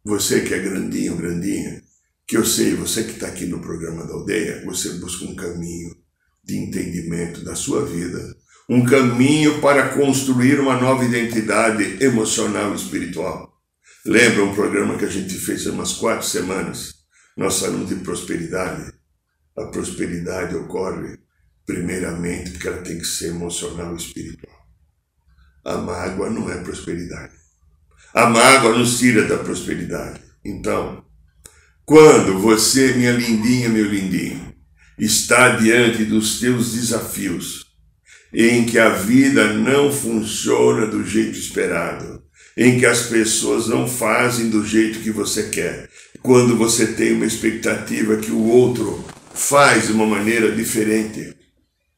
Você 0.05 0.41
que 0.41 0.53
é 0.53 0.59
grandinho, 0.59 1.15
grandinha, 1.15 1.81
que 2.27 2.35
eu 2.35 2.45
sei, 2.45 2.75
você 2.75 3.03
que 3.03 3.11
está 3.11 3.27
aqui 3.27 3.45
no 3.45 3.61
programa 3.61 4.05
da 4.05 4.13
aldeia, 4.13 4.63
você 4.65 4.89
busca 4.99 5.23
um 5.23 5.35
caminho 5.35 5.95
de 6.43 6.57
entendimento 6.57 7.41
da 7.43 7.55
sua 7.55 7.85
vida, 7.85 8.35
um 8.69 8.83
caminho 8.83 9.61
para 9.61 9.95
construir 9.95 10.59
uma 10.59 10.79
nova 10.79 11.05
identidade 11.05 12.03
emocional 12.03 12.73
e 12.73 12.75
espiritual. 12.75 13.53
Lembra 14.05 14.43
um 14.43 14.53
programa 14.53 14.97
que 14.97 15.05
a 15.05 15.09
gente 15.09 15.33
fez 15.35 15.65
há 15.65 15.71
umas 15.71 15.93
quatro 15.93 16.27
semanas? 16.27 16.95
Nós 17.37 17.59
falamos 17.59 17.87
de 17.87 17.95
prosperidade. 17.95 18.91
A 19.57 19.65
prosperidade 19.67 20.55
ocorre 20.55 21.17
primeiramente 21.65 22.51
porque 22.51 22.67
ela 22.67 22.81
tem 22.81 22.97
que 22.97 23.05
ser 23.05 23.27
emocional 23.27 23.93
e 23.93 23.97
espiritual. 23.97 24.67
A 25.63 25.77
mágoa 25.77 26.29
não 26.29 26.51
é 26.51 26.57
prosperidade. 26.61 27.42
A 28.13 28.29
mágoa 28.29 28.77
nos 28.77 28.99
tira 28.99 29.25
da 29.25 29.37
prosperidade. 29.37 30.21
Então, 30.45 31.03
quando 31.83 32.37
você, 32.37 32.93
minha 32.93 33.11
lindinha, 33.11 33.69
meu 33.69 33.85
lindinho, 33.85 34.53
está 34.99 35.55
diante 35.55 36.05
dos 36.05 36.39
teus 36.39 36.73
desafios, 36.73 37.65
em 38.31 38.65
que 38.65 38.77
a 38.77 38.89
vida 38.89 39.53
não 39.53 39.91
funciona 39.91 40.85
do 40.85 41.03
jeito 41.03 41.37
esperado, 41.37 42.21
em 42.55 42.79
que 42.79 42.85
as 42.85 43.07
pessoas 43.07 43.67
não 43.67 43.87
fazem 43.87 44.49
do 44.49 44.63
jeito 44.63 44.99
que 44.99 45.09
você 45.09 45.49
quer, 45.49 45.89
quando 46.21 46.55
você 46.55 46.93
tem 46.93 47.13
uma 47.13 47.25
expectativa 47.25 48.17
que 48.17 48.31
o 48.31 48.43
outro 48.43 49.03
faz 49.33 49.87
de 49.87 49.93
uma 49.93 50.05
maneira 50.05 50.51
diferente, 50.51 51.35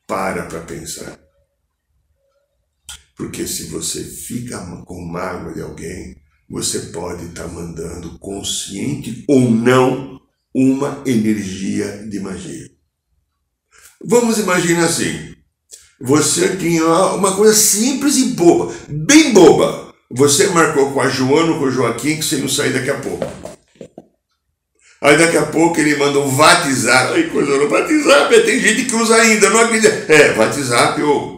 para 0.08 0.44
para 0.44 0.62
pensar. 0.62 1.25
Porque 3.16 3.48
se 3.48 3.66
você 3.66 4.04
fica 4.04 4.60
com 4.86 5.06
mágoa 5.06 5.54
de 5.54 5.62
alguém, 5.62 6.18
você 6.50 6.80
pode 6.92 7.26
estar 7.26 7.44
tá 7.44 7.48
mandando, 7.48 8.20
consciente 8.20 9.24
ou 9.28 9.50
não, 9.50 10.20
uma 10.54 11.02
energia 11.06 12.06
de 12.10 12.20
magia. 12.20 12.70
Vamos 14.04 14.38
imaginar 14.38 14.86
assim: 14.86 15.34
você 16.00 16.56
tinha 16.58 16.86
uma 17.14 17.36
coisa 17.36 17.54
simples 17.54 18.18
e 18.18 18.26
boba, 18.34 18.74
bem 18.88 19.34
boba. 19.34 19.94
Você 20.12 20.48
marcou 20.48 20.92
com 20.92 21.02
a 21.02 21.10
Joana 21.10 21.54
ou 21.54 21.60
com 21.60 21.66
o 21.66 21.72
Joaquim 21.72 22.18
que 22.18 22.24
você 22.24 22.38
não 22.38 22.48
sair 22.48 22.74
daqui 22.74 22.90
a 22.90 23.00
pouco. 23.00 23.26
Aí 25.02 25.18
daqui 25.18 25.38
a 25.38 25.46
pouco 25.46 25.80
ele 25.80 25.96
manda 25.96 26.20
um 26.20 26.36
WhatsApp. 26.38 27.14
Ai, 27.14 27.30
coisa 27.30 27.58
no 27.58 27.70
WhatsApp, 27.70 28.44
tem 28.44 28.60
gente 28.60 28.86
que 28.86 28.96
usa 28.96 29.16
ainda, 29.16 29.50
não 29.50 29.62
acredita. 29.62 29.88
É, 30.12 30.38
WhatsApp 30.38 31.02
ou 31.02 31.35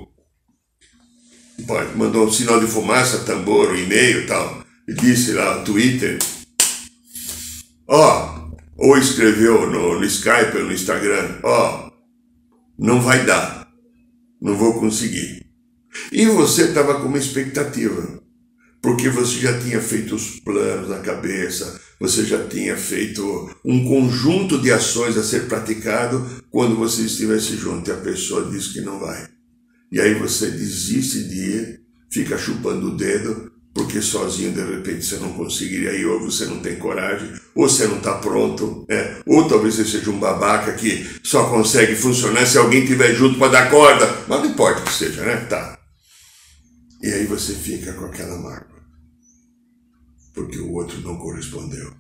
mandou 1.96 2.28
um 2.28 2.32
sinal 2.32 2.60
de 2.60 2.68
fumaça, 2.68 3.20
tambor, 3.20 3.72
um 3.72 3.76
e-mail 3.76 4.22
e 4.22 4.26
tal, 4.28 4.64
e 4.88 4.94
disse 4.94 5.34
lá, 5.34 5.62
Twitter, 5.62 6.20
ó, 7.88 8.52
oh, 8.78 8.88
ou 8.90 8.98
escreveu 8.98 9.70
no, 9.70 10.00
no 10.00 10.06
Skype 10.06 10.58
ou 10.58 10.66
no 10.66 10.74
Instagram, 10.74 11.40
ó, 11.44 11.88
oh, 11.88 11.92
não 12.78 13.02
vai 13.02 13.26
dar, 13.26 13.68
não 14.42 14.56
vou 14.56 14.80
conseguir. 14.80 15.46
E 16.12 16.26
você 16.28 16.66
estava 16.66 17.00
com 17.00 17.08
uma 17.08 17.18
expectativa, 17.18 18.22
porque 18.82 19.10
você 19.10 19.40
já 19.40 19.60
tinha 19.60 19.82
feito 19.82 20.16
os 20.16 20.40
planos 20.40 20.90
na 20.90 21.00
cabeça, 21.00 21.82
você 22.00 22.24
já 22.24 22.48
tinha 22.48 22.78
feito 22.78 23.50
um 23.66 23.84
conjunto 23.86 24.60
de 24.62 24.72
ações 24.72 25.18
a 25.18 25.24
ser 25.24 25.48
praticado 25.48 26.44
quando 26.52 26.76
você 26.76 27.02
estivesse 27.02 27.58
junto 27.58 27.90
e 27.90 27.94
a 27.94 27.98
pessoa 27.98 28.50
diz 28.52 28.68
que 28.68 28.82
não 28.82 29.00
vai. 29.00 29.37
E 29.92 30.02
aí 30.02 30.14
você 30.16 30.52
desiste 30.52 31.24
de 31.24 31.36
ir, 31.36 31.82
fica 32.12 32.38
chupando 32.38 32.88
o 32.88 32.98
dedo, 32.98 33.52
porque 33.78 34.02
sozinho 34.02 34.52
de 34.52 34.62
repente 34.62 35.06
você 35.06 35.18
não 35.18 35.34
conseguiria 35.34 35.94
ir, 35.94 36.06
ou 36.06 36.20
você 36.20 36.46
não 36.46 36.60
tem 36.60 36.78
coragem, 36.78 37.32
ou 37.54 37.70
você 37.70 37.88
não 37.88 37.98
está 37.98 38.16
pronto, 38.16 38.86
é. 38.90 39.22
ou 39.26 39.48
talvez 39.48 39.76
você 39.76 39.86
seja 39.86 40.10
um 40.10 40.20
babaca 40.20 40.74
que 40.74 41.08
só 41.24 41.50
consegue 41.50 41.96
funcionar 41.96 42.46
se 42.48 42.58
alguém 42.58 42.84
estiver 42.84 43.14
junto 43.14 43.38
para 43.38 43.52
dar 43.52 43.70
corda, 43.70 44.06
mas 44.28 44.40
não 44.40 44.50
importa 44.50 44.82
que 44.82 44.92
seja, 44.92 45.24
né? 45.24 45.38
Tá. 45.46 45.78
E 47.04 47.08
aí 47.14 47.26
você 47.28 47.54
fica 47.54 47.94
com 47.94 48.06
aquela 48.06 48.38
mágoa, 48.40 48.82
porque 50.34 50.58
o 50.58 50.74
outro 50.74 51.00
não 51.02 51.18
correspondeu. 51.18 51.94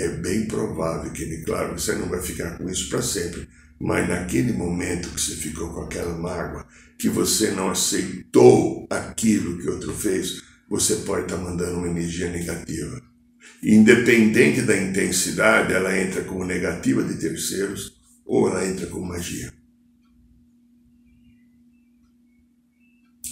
É 0.00 0.08
bem 0.08 0.46
provável 0.46 1.12
que, 1.12 1.42
claro, 1.44 1.78
você 1.78 1.94
não 1.96 2.08
vai 2.08 2.22
ficar 2.22 2.56
com 2.56 2.68
isso 2.68 2.88
para 2.88 3.02
sempre, 3.02 3.46
mas 3.78 4.08
naquele 4.08 4.52
momento 4.52 5.10
que 5.10 5.20
você 5.20 5.34
ficou 5.34 5.72
com 5.74 5.82
aquela 5.82 6.16
mágoa, 6.16 6.66
que 6.98 7.08
você 7.08 7.52
não 7.52 7.70
aceitou 7.70 8.86
aquilo 8.90 9.58
que 9.58 9.70
outro 9.70 9.94
fez, 9.94 10.42
você 10.68 10.96
pode 10.96 11.22
estar 11.22 11.36
mandando 11.36 11.78
uma 11.78 11.88
energia 11.88 12.30
negativa. 12.30 13.00
Independente 13.62 14.62
da 14.62 14.76
intensidade, 14.76 15.72
ela 15.72 15.96
entra 15.96 16.24
como 16.24 16.44
negativa 16.44 17.02
de 17.02 17.18
terceiros 17.18 17.92
ou 18.26 18.48
ela 18.48 18.66
entra 18.66 18.86
como 18.86 19.06
magia. 19.06 19.52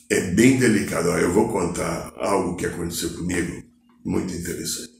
É 0.08 0.30
bem 0.30 0.58
delicado. 0.58 1.08
Eu 1.08 1.32
vou 1.32 1.48
contar 1.50 2.12
algo 2.16 2.56
que 2.56 2.66
aconteceu 2.66 3.10
comigo, 3.14 3.62
muito 4.04 4.32
interessante. 4.32 4.94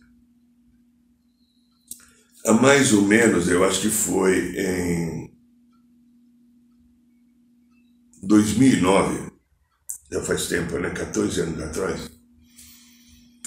Há 2.44 2.52
mais 2.52 2.92
ou 2.92 3.02
menos, 3.02 3.48
eu 3.48 3.64
acho 3.64 3.80
que 3.80 3.88
foi 3.88 4.54
em 4.56 5.35
2009, 8.26 9.30
já 10.10 10.20
faz 10.20 10.48
tempo, 10.48 10.78
né? 10.78 10.90
14 10.90 11.40
anos 11.40 11.62
atrás, 11.62 12.10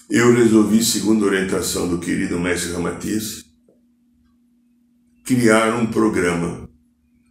eu 0.09 0.33
resolvi, 0.33 0.83
segundo 0.83 1.25
a 1.25 1.27
orientação 1.27 1.87
do 1.87 1.99
querido 1.99 2.39
mestre 2.39 2.71
Ramatiz, 2.71 3.43
criar 5.25 5.75
um 5.75 5.87
programa 5.87 6.69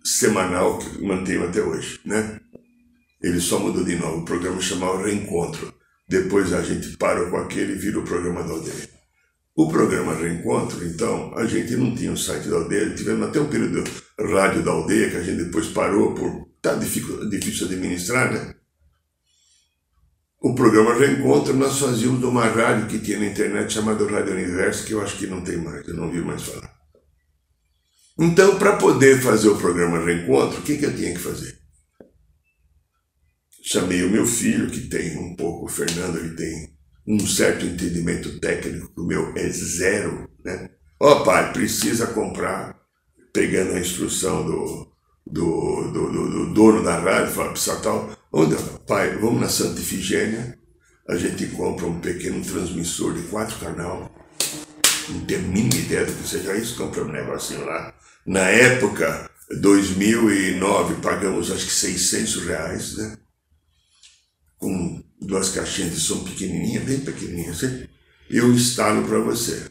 semanal 0.05 0.79
que 0.79 1.03
mantenho 1.03 1.49
até 1.49 1.63
hoje, 1.63 2.01
né? 2.05 2.39
Ele 3.23 3.41
só 3.41 3.59
mudou 3.59 3.83
de 3.83 3.97
novo, 3.97 4.19
o 4.19 4.25
programa 4.25 4.61
chamava 4.61 5.05
Reencontro. 5.05 5.75
Depois 6.09 6.53
a 6.53 6.63
gente 6.63 6.97
parou 6.97 7.31
com 7.31 7.39
aquele 7.39 7.73
e 7.73 7.79
virou 7.79 8.03
o 8.03 8.07
programa 8.07 8.43
da 8.43 8.51
aldeia. 8.51 8.89
O 9.57 9.69
programa 9.69 10.15
Reencontro, 10.15 10.87
então, 10.87 11.37
a 11.37 11.47
gente 11.47 11.75
não 11.77 11.95
tinha 11.97 12.13
o 12.13 12.17
site 12.17 12.49
da 12.49 12.57
aldeia, 12.57 12.95
tivemos 12.95 13.29
até 13.29 13.41
um 13.41 13.49
período 13.49 13.83
rádio 14.21 14.63
da 14.63 14.71
aldeia 14.71 15.11
que 15.11 15.17
a 15.17 15.23
gente 15.23 15.45
depois 15.45 15.67
parou 15.69 16.15
por 16.15 16.48
Tá 16.61 16.75
difícil, 16.75 17.29
difícil 17.29 17.67
administrar, 17.67 18.33
né? 18.33 18.55
O 20.41 20.55
programa 20.55 20.95
Reencontro 20.95 21.53
nós 21.53 21.79
fazíamos 21.79 22.21
numa 22.21 22.47
rádio 22.47 22.87
que 22.87 23.01
tinha 23.01 23.19
na 23.19 23.27
internet 23.27 23.73
chamada 23.73 24.09
Rádio 24.09 24.35
Universo, 24.35 24.87
que 24.87 24.93
eu 24.93 25.03
acho 25.03 25.17
que 25.17 25.27
não 25.27 25.43
tem 25.43 25.57
mais, 25.57 25.87
eu 25.87 25.95
não 25.95 26.11
vi 26.11 26.21
mais 26.21 26.43
falar. 26.43 26.79
Então, 28.17 28.59
para 28.59 28.77
poder 28.77 29.21
fazer 29.21 29.49
o 29.49 29.59
programa 29.59 30.05
Reencontro, 30.05 30.61
o 30.61 30.63
que, 30.63 30.77
que 30.77 30.87
eu 30.87 30.95
tinha 30.95 31.13
que 31.13 31.19
fazer? 31.19 31.59
Chamei 33.63 34.05
o 34.05 34.11
meu 34.11 34.27
filho, 34.27 34.71
que 34.71 34.89
tem 34.89 35.19
um 35.19 35.35
pouco, 35.37 35.67
o 35.67 35.69
Fernando, 35.69 36.19
ele 36.19 36.35
tem 36.35 36.79
um 37.07 37.27
certo 37.27 37.67
entendimento 37.67 38.39
técnico, 38.39 38.93
o 38.97 39.07
meu 39.07 39.37
é 39.37 39.49
zero, 39.49 40.29
né? 40.45 40.71
Ó 41.01 41.13
oh, 41.13 41.25
pai, 41.25 41.53
precisa 41.53 42.07
comprar, 42.09 42.77
pegando 43.33 43.73
a 43.73 43.81
instrução 43.81 44.45
do, 44.45 44.93
do, 45.31 45.91
do, 45.93 46.13
do, 46.13 46.31
do 46.31 46.55
dono 46.55 46.83
da 46.83 46.99
rádio, 46.99 47.35
para 47.35 47.77
tal, 47.77 48.11
onde, 48.33 48.57
pai, 48.87 49.17
vamos 49.17 49.41
na 49.41 49.49
Santa 49.49 49.81
Ifigênia, 49.81 50.59
a 51.09 51.17
gente 51.17 51.47
compra 51.49 51.87
um 51.87 52.01
pequeno 52.01 52.43
transmissor 52.45 53.15
de 53.15 53.23
quatro 53.29 53.59
canal, 53.59 54.11
não 55.09 55.21
tenho 55.25 55.41
a 55.41 55.43
mínima 55.43 55.77
ideia 55.77 56.05
do 56.05 56.13
que 56.13 56.29
seja 56.29 56.55
isso, 56.57 56.77
compra 56.77 57.05
um 57.05 57.13
negocinho 57.13 57.65
lá. 57.65 57.95
Na 58.27 58.49
época, 58.49 59.31
2009, 59.61 60.97
pagamos 61.01 61.51
acho 61.51 61.67
que 61.67 61.73
600 61.73 62.45
reais, 62.45 62.97
né? 62.97 63.17
Com 64.59 65.03
duas 65.21 65.51
caixinhas 65.51 65.93
de 65.93 66.01
som 66.01 66.25
pequenininha, 66.25 66.81
bem 66.81 67.01
pequenininha, 67.01 67.53
assim. 67.53 67.89
Eu 68.29 68.53
instalo 68.53 69.07
para 69.07 69.19
você. 69.21 69.71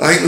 Aí 0.00 0.18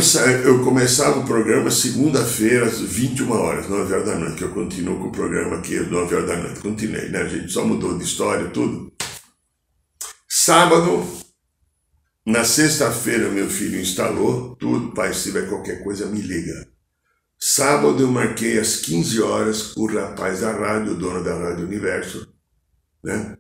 eu 0.44 0.64
começava 0.64 1.20
o 1.20 1.24
programa 1.24 1.70
segunda-feira, 1.70 2.66
às 2.66 2.80
21 2.80 3.30
horas, 3.30 3.68
9 3.68 3.92
horas 3.92 4.06
da 4.06 4.18
noite, 4.18 4.36
que 4.38 4.42
eu 4.42 4.52
continuo 4.52 4.98
com 4.98 5.08
o 5.08 5.12
programa 5.12 5.58
aqui 5.58 5.78
às 5.78 5.88
9 5.88 6.12
horas 6.12 6.28
da 6.28 6.36
noite. 6.36 6.60
Continuei, 6.60 7.08
né? 7.08 7.20
A 7.20 7.28
gente 7.28 7.52
só 7.52 7.64
mudou 7.64 7.96
de 7.96 8.02
história, 8.02 8.50
tudo. 8.50 8.92
Sábado, 10.28 11.06
na 12.26 12.44
sexta-feira, 12.44 13.28
meu 13.28 13.48
filho 13.48 13.80
instalou 13.80 14.56
tudo. 14.56 14.92
Pai, 14.92 15.14
se 15.14 15.24
tiver 15.24 15.48
qualquer 15.48 15.84
coisa, 15.84 16.06
me 16.06 16.20
liga. 16.20 16.68
Sábado 17.38 18.02
eu 18.02 18.10
marquei 18.10 18.58
às 18.58 18.76
15 18.76 19.22
horas 19.22 19.76
o 19.76 19.86
rapaz 19.86 20.40
da 20.40 20.52
rádio, 20.52 20.94
o 20.94 20.96
dono 20.96 21.22
da 21.22 21.38
Rádio 21.38 21.64
Universo, 21.64 22.34
né? 23.04 23.38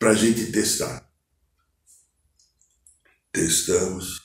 Pra 0.00 0.14
gente 0.14 0.50
testar. 0.50 1.08
Testamos 3.30 4.21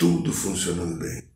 tudo 0.00 0.32
funcionando 0.32 0.98
bem. 0.98 1.30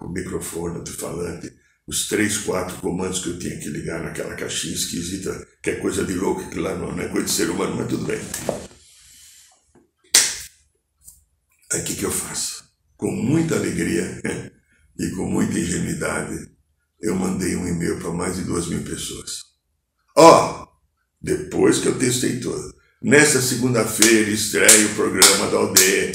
o 0.00 0.08
microfone, 0.08 0.78
alto-falante, 0.78 1.54
os 1.86 2.08
três, 2.08 2.38
quatro 2.38 2.76
comandos 2.78 3.20
que 3.20 3.28
eu 3.28 3.38
tinha 3.38 3.56
que 3.60 3.68
ligar 3.68 4.02
naquela 4.02 4.34
caixinha 4.34 4.74
esquisita, 4.74 5.46
que 5.62 5.70
é 5.70 5.76
coisa 5.76 6.04
de 6.04 6.14
louco, 6.14 6.50
que 6.50 6.58
lá 6.58 6.76
não, 6.76 6.90
não 6.90 7.00
é 7.00 7.08
coisa 7.08 7.26
de 7.26 7.32
ser 7.32 7.48
humano, 7.48 7.76
mas 7.76 7.88
tudo 7.88 8.04
bem. 8.04 8.18
Aí 11.72 11.80
o 11.80 11.84
que, 11.84 11.94
que 11.94 12.04
eu 12.04 12.10
faço? 12.10 12.64
Com 12.96 13.12
muita 13.12 13.54
alegria 13.54 14.20
e 14.98 15.10
com 15.10 15.30
muita 15.30 15.56
ingenuidade, 15.56 16.50
eu 17.00 17.14
mandei 17.14 17.54
um 17.54 17.68
e-mail 17.68 18.00
para 18.00 18.10
mais 18.10 18.36
de 18.36 18.42
duas 18.42 18.66
mil 18.66 18.82
pessoas. 18.82 19.42
Ó, 20.16 20.64
oh, 20.64 20.68
depois 21.20 21.78
que 21.78 21.86
eu 21.86 21.98
testei 21.98 22.40
tudo, 22.40 22.74
Nessa 23.02 23.42
segunda-feira 23.42 24.30
estreia 24.30 24.86
o 24.86 24.94
programa 24.94 25.50
da 25.50 25.56
aldeia, 25.56 26.12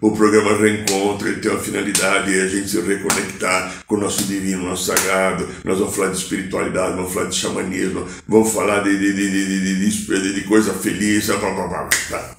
o 0.00 0.10
programa, 0.10 0.56
Reencontro, 0.56 1.28
ele 1.28 1.40
tem 1.40 1.52
uma 1.52 1.60
finalidade 1.60 2.32
de 2.32 2.40
a 2.40 2.48
gente 2.48 2.68
se 2.68 2.80
reconectar 2.80 3.84
com 3.86 3.94
o 3.94 4.00
nosso 4.00 4.24
divino, 4.24 4.64
nosso 4.64 4.86
sagrado. 4.86 5.46
Nós 5.64 5.78
vamos 5.78 5.94
falar 5.94 6.10
de 6.10 6.18
espiritualidade, 6.18 6.96
vamos 6.96 7.14
falar 7.14 7.28
de 7.28 7.36
xamanismo, 7.36 8.08
vamos 8.26 8.52
falar 8.52 8.82
de, 8.82 8.98
de, 8.98 9.12
de, 9.12 9.90
de, 10.04 10.34
de 10.34 10.44
coisa 10.48 10.74
feliz. 10.74 11.26
Blá, 11.26 11.38
blá, 11.38 11.68
blá, 11.68 11.88
tá. 12.08 12.36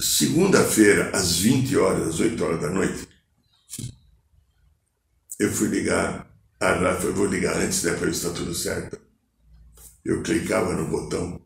Segunda-feira, 0.00 1.10
às 1.14 1.38
20 1.38 1.76
horas, 1.76 2.08
às 2.08 2.20
8 2.20 2.44
horas 2.44 2.60
da 2.60 2.70
noite, 2.70 3.06
eu 5.38 5.52
fui 5.52 5.68
ligar 5.68 6.28
a 6.58 6.72
Rafa, 6.72 7.06
eu 7.06 7.14
vou 7.14 7.26
ligar 7.26 7.56
antes, 7.56 7.84
né, 7.84 7.92
para 7.92 8.06
ver 8.06 8.14
se 8.14 8.26
está 8.26 8.36
tudo 8.36 8.52
certo. 8.52 9.07
Eu 10.08 10.22
clicava 10.22 10.72
no 10.72 10.88
botão, 10.88 11.38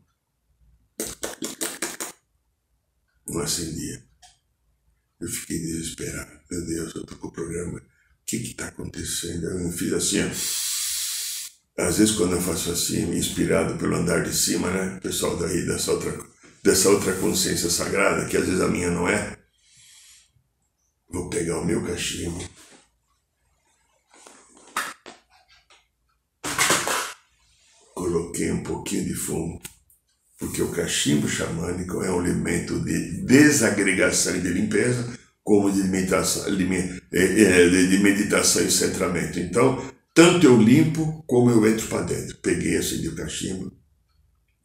não 3.27 3.41
acendia. 3.41 4.01
Eu 5.19 5.27
fiquei 5.27 5.59
desesperado. 5.59 6.31
Meu 6.49 6.65
Deus, 6.65 6.95
eu 6.95 7.01
estou 7.01 7.17
com 7.17 7.27
o 7.27 7.31
programa. 7.33 7.77
O 7.77 7.81
que 8.25 8.37
está 8.37 8.69
acontecendo? 8.69 9.47
Eu 9.47 9.69
fiz 9.69 9.91
assim, 9.91 10.21
ó. 10.21 11.83
Às 11.85 11.97
vezes 11.97 12.15
quando 12.15 12.37
eu 12.37 12.41
faço 12.41 12.71
assim, 12.71 13.13
inspirado 13.13 13.77
pelo 13.77 13.97
andar 13.97 14.23
de 14.23 14.33
cima, 14.33 14.71
né? 14.71 14.97
pessoal 15.01 15.35
daí 15.35 15.65
dessa 15.65 15.91
outra, 15.91 16.17
dessa 16.63 16.87
outra 16.87 17.13
consciência 17.17 17.69
sagrada, 17.69 18.29
que 18.29 18.37
às 18.37 18.45
vezes 18.45 18.61
a 18.61 18.69
minha 18.69 18.89
não 18.89 19.09
é. 19.09 19.37
Vou 21.09 21.29
pegar 21.29 21.59
o 21.59 21.65
meu 21.65 21.85
cachimbo 21.85 22.41
coloquei 28.13 28.51
um 28.51 28.61
pouquinho 28.61 29.05
de 29.05 29.15
fumo, 29.15 29.59
porque 30.37 30.61
o 30.61 30.71
cachimbo 30.71 31.27
xamânico 31.27 32.03
é 32.03 32.11
um 32.11 32.23
elemento 32.23 32.79
de 32.79 33.25
desagregação 33.25 34.35
e 34.35 34.41
de 34.41 34.49
limpeza, 34.49 35.17
como 35.43 35.71
de 35.71 35.83
meditação, 35.83 36.45
é, 36.47 37.23
é, 37.41 37.69
de 37.69 37.97
meditação 37.97 38.63
e 38.63 38.71
centramento. 38.71 39.39
Então, 39.39 39.83
tanto 40.13 40.45
eu 40.45 40.61
limpo 40.61 41.23
como 41.25 41.49
eu 41.49 41.67
entro 41.67 41.87
para 41.87 42.05
dentro. 42.05 42.37
Peguei, 42.37 42.77
acendi 42.77 43.09
o 43.09 43.15
cachimbo 43.15 43.75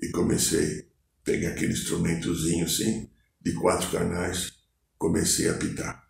e 0.01 0.11
comecei 0.11 0.87
pegar 1.25 1.51
aquele 1.51 1.73
instrumentozinho 1.73 2.67
assim, 2.67 3.11
de 3.41 3.53
quatro 3.55 3.91
canais, 3.91 4.53
comecei 4.99 5.49
a 5.49 5.53
apitar. 5.53 6.07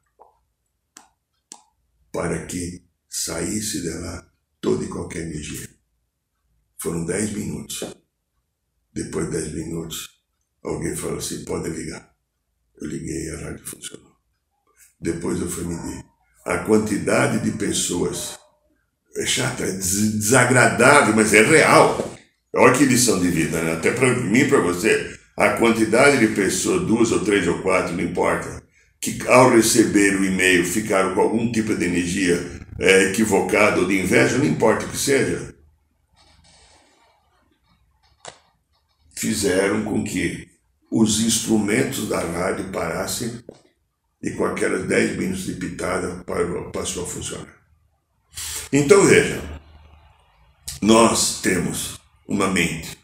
Para 2.12 2.46
que 2.46 2.84
saísse 3.08 3.82
dela 3.82 4.28
toda 4.60 4.84
e 4.84 4.88
qualquer 4.88 5.22
energia. 5.22 5.77
Foram 6.80 7.04
dez 7.04 7.32
minutos. 7.32 7.84
Depois 8.94 9.26
de 9.26 9.32
dez 9.32 9.52
minutos, 9.52 10.10
alguém 10.62 10.94
falou 10.94 11.18
assim, 11.18 11.44
pode 11.44 11.68
ligar. 11.68 12.14
Eu 12.80 12.86
liguei 12.86 13.26
e 13.26 13.30
a 13.30 13.38
rádio 13.40 13.66
funcionou. 13.66 14.12
Depois 15.00 15.40
eu 15.40 15.48
fui 15.48 15.64
medir. 15.64 16.04
A 16.44 16.58
quantidade 16.58 17.40
de 17.40 17.56
pessoas 17.58 18.38
é 19.16 19.26
chata, 19.26 19.64
é 19.64 19.72
desagradável, 19.72 21.14
mas 21.14 21.34
é 21.34 21.42
real. 21.42 22.16
Olha 22.54 22.76
que 22.76 22.84
lição 22.84 23.20
de 23.20 23.28
vida, 23.28 23.60
né? 23.60 23.72
Até 23.72 23.90
para 23.90 24.14
mim 24.14 24.40
e 24.40 24.48
para 24.48 24.60
você. 24.60 25.18
A 25.36 25.50
quantidade 25.50 26.18
de 26.18 26.34
pessoas, 26.34 26.86
duas 26.86 27.10
ou 27.10 27.24
três 27.24 27.46
ou 27.46 27.60
quatro, 27.60 27.94
não 27.94 28.02
importa, 28.02 28.62
que 29.00 29.18
ao 29.28 29.50
receber 29.50 30.16
o 30.16 30.24
e-mail 30.24 30.64
ficaram 30.64 31.14
com 31.14 31.20
algum 31.20 31.50
tipo 31.50 31.74
de 31.74 31.84
energia 31.84 32.40
é, 32.78 33.10
equivocada 33.10 33.80
ou 33.80 33.86
de 33.86 34.00
inveja, 34.00 34.38
não 34.38 34.46
importa 34.46 34.86
o 34.86 34.88
que 34.88 34.96
seja. 34.96 35.57
Fizeram 39.18 39.84
com 39.84 40.04
que 40.04 40.48
os 40.90 41.20
instrumentos 41.20 42.08
da 42.08 42.20
rádio 42.20 42.70
parassem 42.70 43.42
e 44.22 44.30
com 44.30 44.44
aquelas 44.44 44.86
10 44.86 45.16
minutos 45.16 45.44
de 45.44 45.54
pitada 45.54 46.24
passou 46.72 47.04
a 47.04 47.06
funcionar. 47.06 47.54
Então 48.72 49.04
veja, 49.04 49.42
nós 50.80 51.40
temos 51.40 51.98
uma 52.26 52.48
mente. 52.48 52.96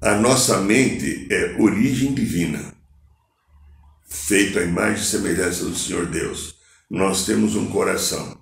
A 0.00 0.14
nossa 0.14 0.60
mente 0.60 1.28
é 1.30 1.56
origem 1.58 2.14
divina, 2.14 2.74
feito 4.08 4.58
à 4.58 4.62
imagem 4.62 5.02
e 5.02 5.06
semelhança 5.06 5.64
do 5.64 5.76
Senhor 5.76 6.06
Deus. 6.06 6.56
Nós 6.90 7.24
temos 7.24 7.56
um 7.56 7.70
coração. 7.70 8.40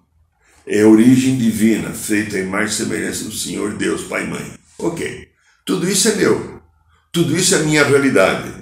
É 0.67 0.85
origem 0.85 1.39
divina, 1.39 1.93
feito 1.93 2.37
à 2.37 2.39
imagem 2.39 2.69
e 2.69 2.77
semelhança 2.77 3.25
do 3.25 3.33
Senhor 3.33 3.75
Deus, 3.75 4.05
Pai 4.05 4.25
e 4.25 4.29
Mãe. 4.29 4.59
Ok. 4.79 5.30
Tudo 5.71 5.89
isso 5.89 6.09
é 6.09 6.17
meu. 6.17 6.61
Tudo 7.13 7.37
isso 7.37 7.55
é 7.55 7.63
minha 7.63 7.85
realidade. 7.85 8.53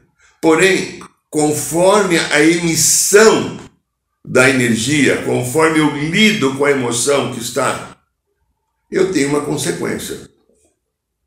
Porém, 0.43 1.01
conforme 1.31 2.19
a 2.19 2.43
emissão 2.43 3.59
da 4.23 4.51
energia, 4.51 5.23
conforme 5.23 5.79
eu 5.79 5.89
lido 5.97 6.55
com 6.59 6.67
a 6.67 6.71
emoção 6.71 7.33
que 7.33 7.41
está, 7.41 7.97
eu 8.93 9.11
tenho 9.11 9.31
uma 9.31 9.41
consequência. 9.41 10.29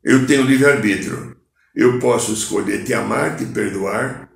Eu 0.04 0.24
tenho 0.24 0.44
livre-arbítrio. 0.44 1.36
Eu 1.74 1.98
posso 1.98 2.32
escolher 2.32 2.84
te 2.84 2.94
amar, 2.94 3.36
te 3.36 3.44
perdoar, 3.46 4.30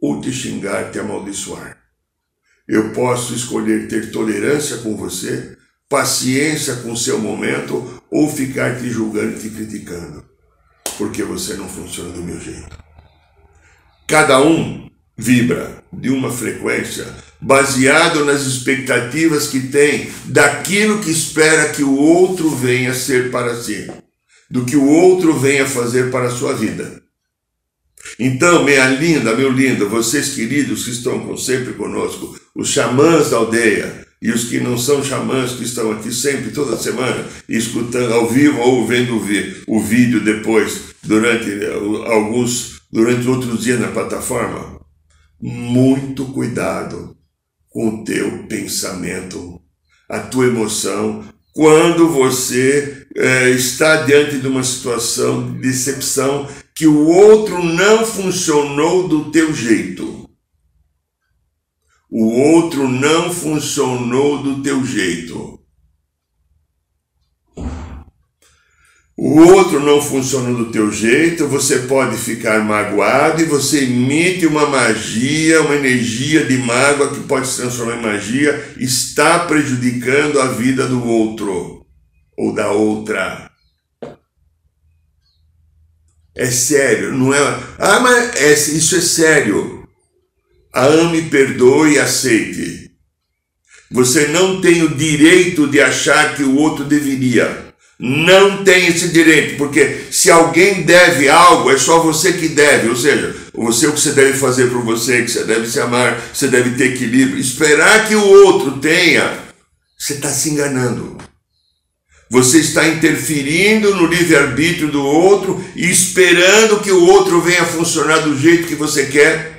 ou 0.00 0.22
te 0.22 0.32
xingar, 0.32 0.90
te 0.90 0.98
amaldiçoar. 0.98 1.76
Eu 2.66 2.94
posso 2.94 3.34
escolher 3.34 3.86
ter 3.86 4.10
tolerância 4.10 4.78
com 4.78 4.96
você, 4.96 5.58
paciência 5.90 6.76
com 6.76 6.92
o 6.92 6.96
seu 6.96 7.18
momento, 7.18 8.02
ou 8.10 8.34
ficar 8.34 8.80
te 8.80 8.88
julgando 8.88 9.36
e 9.36 9.40
te 9.40 9.50
criticando 9.50 10.35
porque 10.96 11.22
você 11.22 11.54
não 11.54 11.68
funciona 11.68 12.10
do 12.10 12.22
meu 12.22 12.40
jeito. 12.40 12.76
Cada 14.06 14.40
um 14.40 14.88
vibra 15.16 15.82
de 15.92 16.10
uma 16.10 16.30
frequência 16.30 17.06
baseado 17.40 18.24
nas 18.24 18.42
expectativas 18.42 19.48
que 19.48 19.60
tem 19.60 20.10
daquilo 20.26 21.00
que 21.00 21.10
espera 21.10 21.70
que 21.70 21.82
o 21.82 21.96
outro 21.96 22.50
venha 22.50 22.94
ser 22.94 23.30
para 23.30 23.60
si, 23.60 23.90
do 24.50 24.64
que 24.64 24.76
o 24.76 24.86
outro 24.86 25.38
venha 25.38 25.66
fazer 25.66 26.10
para 26.10 26.28
a 26.28 26.30
sua 26.30 26.54
vida. 26.54 27.02
Então, 28.18 28.64
minha 28.64 28.86
linda, 28.88 29.34
meu 29.34 29.50
lindo, 29.50 29.88
vocês 29.88 30.34
queridos 30.34 30.84
que 30.84 30.90
estão 30.90 31.36
sempre 31.36 31.74
conosco, 31.74 32.38
os 32.54 32.68
xamãs 32.68 33.30
da 33.30 33.38
aldeia, 33.38 34.05
e 34.20 34.30
os 34.30 34.44
que 34.44 34.60
não 34.60 34.78
são 34.78 35.04
xamãs, 35.04 35.52
que 35.52 35.64
estão 35.64 35.92
aqui 35.92 36.12
sempre, 36.12 36.50
toda 36.50 36.76
semana, 36.76 37.24
escutando 37.48 38.12
ao 38.14 38.28
vivo 38.28 38.60
ou 38.60 38.86
vendo 38.86 39.22
o 39.66 39.80
vídeo 39.80 40.24
depois, 40.24 40.94
durante 41.02 41.50
alguns, 42.06 42.80
durante 42.90 43.28
outros 43.28 43.62
dias 43.62 43.78
na 43.78 43.88
plataforma, 43.88 44.80
muito 45.40 46.24
cuidado 46.26 47.16
com 47.68 47.88
o 47.88 48.04
teu 48.04 48.44
pensamento, 48.48 49.60
a 50.08 50.18
tua 50.18 50.46
emoção, 50.46 51.24
quando 51.52 52.08
você 52.08 53.06
é, 53.16 53.50
está 53.50 54.02
diante 54.02 54.38
de 54.38 54.46
uma 54.46 54.62
situação 54.62 55.52
de 55.52 55.60
decepção 55.60 56.48
que 56.74 56.86
o 56.86 57.06
outro 57.06 57.62
não 57.62 58.04
funcionou 58.04 59.08
do 59.08 59.30
teu 59.30 59.54
jeito 59.54 60.25
o 62.10 62.26
outro 62.26 62.88
não 62.88 63.32
funcionou 63.32 64.42
do 64.42 64.62
teu 64.62 64.84
jeito. 64.84 65.60
O 69.18 69.40
outro 69.40 69.80
não 69.80 70.00
funcionou 70.00 70.54
do 70.54 70.70
teu 70.70 70.92
jeito, 70.92 71.48
você 71.48 71.80
pode 71.80 72.18
ficar 72.18 72.62
magoado 72.62 73.40
e 73.40 73.46
você 73.46 73.84
emite 73.84 74.46
uma 74.46 74.66
magia, 74.66 75.62
uma 75.62 75.74
energia 75.74 76.44
de 76.44 76.58
mágoa 76.58 77.14
que 77.14 77.20
pode 77.20 77.46
se 77.48 77.62
transformar 77.62 77.96
em 77.96 78.02
magia, 78.02 78.74
está 78.76 79.38
prejudicando 79.38 80.38
a 80.38 80.48
vida 80.48 80.86
do 80.86 81.02
outro 81.02 81.86
ou 82.36 82.54
da 82.54 82.70
outra. 82.70 83.50
É 86.34 86.50
sério, 86.50 87.16
não 87.16 87.32
é? 87.32 87.40
Ah, 87.78 87.98
mas 88.00 88.36
é, 88.36 88.52
isso 88.52 88.96
é 88.96 89.00
sério. 89.00 89.75
Ame, 90.76 91.22
perdoe 91.22 91.94
e 91.94 91.98
aceite. 91.98 92.90
Você 93.90 94.26
não 94.28 94.60
tem 94.60 94.82
o 94.82 94.94
direito 94.94 95.66
de 95.66 95.80
achar 95.80 96.34
que 96.34 96.42
o 96.42 96.56
outro 96.56 96.84
deveria. 96.84 97.64
Não 97.98 98.62
tem 98.62 98.88
esse 98.88 99.08
direito, 99.08 99.56
porque 99.56 100.02
se 100.10 100.30
alguém 100.30 100.82
deve 100.82 101.30
algo, 101.30 101.70
é 101.70 101.78
só 101.78 102.00
você 102.00 102.34
que 102.34 102.48
deve. 102.48 102.90
Ou 102.90 102.96
seja, 102.96 103.34
você 103.54 103.86
o 103.86 103.92
que 103.92 104.00
você 104.00 104.12
deve 104.12 104.36
fazer 104.36 104.68
por 104.68 104.82
você, 104.82 105.22
que 105.22 105.30
você 105.30 105.44
deve 105.44 105.66
se 105.66 105.80
amar, 105.80 106.20
você 106.32 106.46
deve 106.48 106.76
ter 106.76 106.92
equilíbrio. 106.92 107.38
Esperar 107.38 108.06
que 108.06 108.14
o 108.14 108.22
outro 108.22 108.78
tenha, 108.78 109.32
você 109.98 110.12
está 110.12 110.28
se 110.28 110.50
enganando. 110.50 111.16
Você 112.28 112.58
está 112.58 112.86
interferindo 112.86 113.94
no 113.94 114.06
livre-arbítrio 114.06 114.88
do 114.88 115.02
outro 115.02 115.64
e 115.74 115.88
esperando 115.88 116.80
que 116.80 116.90
o 116.90 117.06
outro 117.06 117.40
venha 117.40 117.64
funcionar 117.64 118.18
do 118.18 118.38
jeito 118.38 118.66
que 118.66 118.74
você 118.74 119.06
quer, 119.06 119.55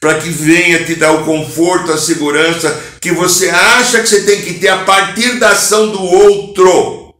para 0.00 0.20
que 0.20 0.28
venha 0.28 0.84
te 0.84 0.94
dar 0.94 1.12
o 1.12 1.24
conforto, 1.24 1.92
a 1.92 1.98
segurança 1.98 2.80
que 3.00 3.10
você 3.12 3.48
acha 3.48 4.00
que 4.00 4.08
você 4.08 4.22
tem 4.22 4.42
que 4.42 4.54
ter 4.54 4.68
a 4.68 4.84
partir 4.84 5.38
da 5.38 5.50
ação 5.50 5.90
do 5.90 6.02
outro. 6.02 7.14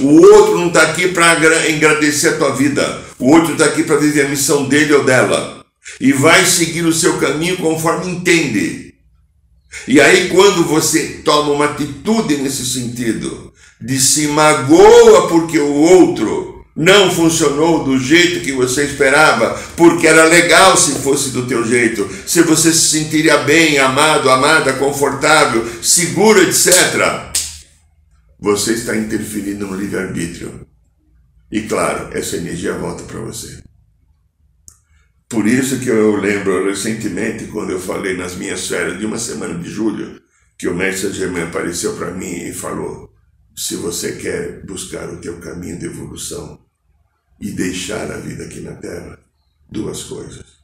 O 0.00 0.20
outro 0.20 0.58
não 0.58 0.68
está 0.68 0.82
aqui 0.82 1.08
para 1.08 1.32
agradecer 1.32 2.28
a 2.28 2.36
tua 2.36 2.54
vida. 2.54 3.02
O 3.18 3.32
outro 3.32 3.52
está 3.52 3.64
aqui 3.66 3.82
para 3.82 3.96
viver 3.96 4.26
a 4.26 4.28
missão 4.28 4.68
dele 4.68 4.94
ou 4.94 5.04
dela. 5.04 5.64
E 6.00 6.12
vai 6.12 6.44
seguir 6.44 6.84
o 6.84 6.92
seu 6.92 7.18
caminho 7.18 7.56
conforme 7.56 8.10
entende. 8.10 8.94
E 9.86 10.00
aí, 10.00 10.28
quando 10.28 10.64
você 10.64 11.20
toma 11.24 11.52
uma 11.52 11.64
atitude 11.66 12.36
nesse 12.36 12.64
sentido, 12.64 13.52
de 13.80 13.98
se 13.98 14.28
magoa 14.28 15.28
porque 15.28 15.58
o 15.58 15.74
outro 15.74 16.57
não 16.78 17.10
funcionou 17.10 17.84
do 17.84 17.98
jeito 17.98 18.40
que 18.40 18.52
você 18.52 18.84
esperava, 18.84 19.60
porque 19.76 20.06
era 20.06 20.24
legal 20.24 20.76
se 20.76 21.00
fosse 21.00 21.30
do 21.30 21.46
teu 21.46 21.66
jeito, 21.66 22.08
se 22.26 22.40
você 22.42 22.72
se 22.72 22.88
sentiria 22.88 23.38
bem, 23.38 23.78
amado, 23.78 24.30
amada, 24.30 24.72
confortável, 24.74 25.66
seguro, 25.82 26.40
etc 26.40 27.28
você 28.38 28.74
está 28.74 28.96
interferindo 28.96 29.66
no 29.66 29.76
livre-arbítrio. 29.76 30.66
E 31.50 31.62
claro, 31.62 32.16
essa 32.16 32.36
energia 32.36 32.74
volta 32.74 33.02
para 33.02 33.20
você. 33.20 33.62
Por 35.28 35.46
isso 35.46 35.80
que 35.80 35.88
eu 35.88 36.16
lembro 36.16 36.66
recentemente, 36.66 37.46
quando 37.46 37.70
eu 37.70 37.80
falei 37.80 38.16
nas 38.16 38.36
minhas 38.36 38.66
férias 38.68 38.98
de 38.98 39.04
uma 39.04 39.18
semana 39.18 39.58
de 39.58 39.68
julho, 39.68 40.22
que 40.56 40.68
o 40.68 40.74
mestre 40.74 41.12
Germain 41.12 41.42
apareceu 41.42 41.96
para 41.96 42.12
mim 42.12 42.48
e 42.48 42.54
falou: 42.54 43.12
se 43.56 43.76
você 43.76 44.12
quer 44.12 44.64
buscar 44.64 45.08
o 45.10 45.20
teu 45.20 45.38
caminho 45.38 45.78
de 45.78 45.86
evolução 45.86 46.67
e 47.40 47.52
deixar 47.52 48.10
a 48.10 48.18
vida 48.18 48.44
aqui 48.44 48.60
na 48.60 48.74
Terra, 48.74 49.18
duas 49.70 50.04
coisas. 50.04 50.58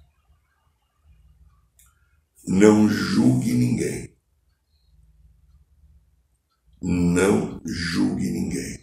Não 2.46 2.88
julgue 2.88 3.52
ninguém 3.52 4.14
não 6.84 7.62
julgue 7.64 8.30
ninguém. 8.30 8.78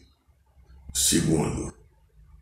Segundo, 0.92 1.72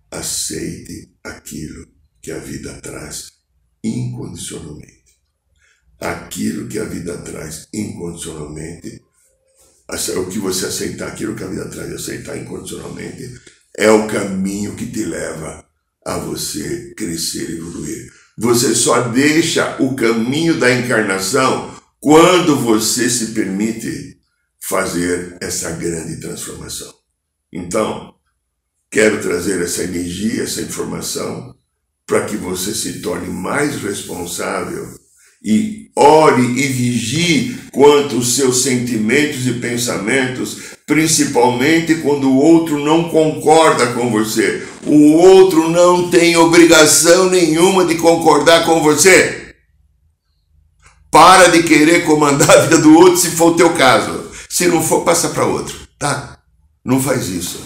aceite 0.09 1.13
aquilo 1.21 1.85
que 2.21 2.31
a 2.31 2.39
vida 2.39 2.79
traz 2.81 3.33
incondicionalmente. 3.83 5.19
Aquilo 5.99 6.69
que 6.69 6.79
a 6.79 6.85
vida 6.85 7.17
traz 7.23 7.67
incondicionalmente, 7.73 9.03
o 10.17 10.29
que 10.29 10.39
você 10.39 10.67
aceitar, 10.67 11.09
aquilo 11.09 11.35
que 11.35 11.43
a 11.43 11.47
vida 11.47 11.67
traz 11.69 11.91
aceitar 11.91 12.37
incondicionalmente, 12.37 13.41
é 13.79 13.89
o 13.89 14.07
caminho 14.07 14.75
que 14.75 14.85
te 14.85 15.05
leva 15.05 15.65
a 16.05 16.17
você 16.17 16.93
crescer 16.97 17.49
e 17.49 17.57
evoluir. 17.57 18.11
Você 18.37 18.75
só 18.75 19.07
deixa 19.07 19.81
o 19.81 19.95
caminho 19.95 20.59
da 20.59 20.69
encarnação 20.69 21.73
quando 21.97 22.57
você 22.57 23.09
se 23.09 23.27
permite 23.27 24.19
fazer 24.59 25.37
essa 25.41 25.71
grande 25.71 26.19
transformação. 26.19 26.93
Então, 27.53 28.13
quero 28.91 29.21
trazer 29.21 29.61
essa 29.61 29.83
energia, 29.83 30.43
essa 30.43 30.61
informação, 30.61 31.55
para 32.05 32.25
que 32.25 32.35
você 32.35 32.73
se 32.73 32.99
torne 33.01 33.29
mais 33.29 33.81
responsável 33.81 34.98
e 35.43 35.89
ore 35.95 36.41
e 36.41 36.67
vigie 36.67 37.59
quanto 37.71 38.17
os 38.17 38.35
seus 38.35 38.63
sentimentos 38.63 39.47
e 39.47 39.53
pensamentos, 39.53 40.57
principalmente 40.85 41.95
quando 41.95 42.29
o 42.29 42.37
outro 42.37 42.83
não 42.83 43.09
concorda 43.09 43.87
com 43.93 44.09
você. 44.09 44.67
O 44.85 45.13
outro 45.13 45.69
não 45.69 46.09
tem 46.09 46.35
obrigação 46.35 47.29
nenhuma 47.29 47.85
de 47.85 47.95
concordar 47.95 48.65
com 48.65 48.81
você. 48.81 49.55
Para 51.11 51.47
de 51.47 51.63
querer 51.63 52.05
comandar 52.05 52.49
a 52.49 52.61
vida 52.61 52.77
do 52.79 52.93
outro 52.95 53.17
se 53.17 53.31
for 53.31 53.53
o 53.53 53.55
teu 53.55 53.73
caso. 53.73 54.29
Se 54.49 54.67
não 54.67 54.83
for, 54.83 55.03
passa 55.03 55.29
para 55.29 55.45
outro, 55.45 55.75
tá? 55.97 56.39
Não 56.83 57.01
faz 57.01 57.27
isso. 57.29 57.59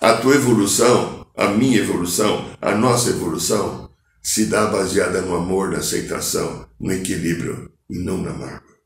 A 0.00 0.14
tua 0.14 0.34
evolução, 0.34 1.26
a 1.36 1.48
minha 1.48 1.78
evolução, 1.78 2.46
a 2.60 2.74
nossa 2.74 3.10
evolução 3.10 3.87
se 4.28 4.44
dá 4.44 4.66
baseada 4.66 5.22
no 5.22 5.34
amor, 5.34 5.70
na 5.70 5.78
aceitação, 5.78 6.68
no 6.78 6.92
equilíbrio 6.92 7.72
e 7.88 7.98
não 7.98 8.18
na 8.18 8.30
mágoa. 8.30 8.76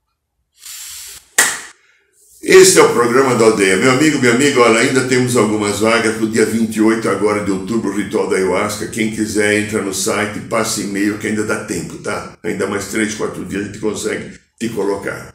Este 2.40 2.78
é 2.78 2.82
o 2.82 2.92
programa 2.92 3.34
da 3.34 3.46
aldeia. 3.46 3.76
Meu 3.76 3.90
amigo, 3.90 4.20
minha 4.20 4.34
amiga, 4.34 4.60
olha, 4.60 4.78
ainda 4.78 5.08
temos 5.08 5.36
algumas 5.36 5.80
vagas 5.80 6.14
para 6.14 6.24
o 6.24 6.30
dia 6.30 6.46
28 6.46 7.08
agora 7.08 7.44
de 7.44 7.50
outubro, 7.50 7.90
o 7.90 7.96
ritual 7.96 8.28
da 8.28 8.36
ayahuasca. 8.36 8.86
Quem 8.86 9.10
quiser, 9.10 9.58
entra 9.58 9.82
no 9.82 9.92
site, 9.92 10.38
passa 10.48 10.80
e-mail 10.80 11.18
que 11.18 11.26
ainda 11.26 11.42
dá 11.42 11.64
tempo, 11.64 11.98
tá? 11.98 12.38
Ainda 12.44 12.68
mais 12.68 12.86
3, 12.86 13.12
4 13.12 13.44
dias 13.44 13.62
a 13.62 13.66
gente 13.66 13.80
consegue 13.80 14.38
te 14.60 14.68
colocar. 14.68 15.34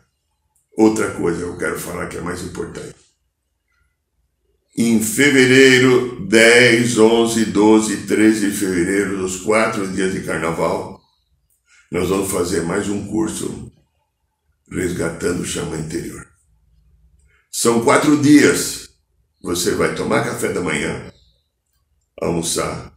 Outra 0.78 1.12
coisa 1.12 1.41
eu 1.41 1.58
quero 1.58 1.78
falar 1.78 2.08
que 2.08 2.16
é 2.16 2.22
mais 2.22 2.41
importante. 2.43 2.95
Em 4.80 5.01
fevereiro, 5.01 6.23
10, 6.28 6.99
11, 6.99 7.45
12 7.45 7.93
e 7.93 8.05
13 8.05 8.51
de 8.51 8.55
fevereiro, 8.55 9.17
nos 9.17 9.38
quatro 9.38 9.91
dias 9.91 10.13
de 10.13 10.21
carnaval, 10.21 11.01
nós 11.91 12.09
vamos 12.09 12.30
fazer 12.30 12.61
mais 12.61 12.88
um 12.88 13.07
curso 13.07 13.71
resgatando 14.71 15.41
o 15.41 15.45
chama 15.45 15.78
interior. 15.78 16.28
São 17.51 17.84
quatro 17.84 18.21
dias. 18.21 18.88
Você 19.41 19.73
vai 19.73 19.95
tomar 19.95 20.23
café 20.23 20.53
da 20.53 20.61
manhã, 20.61 21.11
almoçar, 22.21 22.93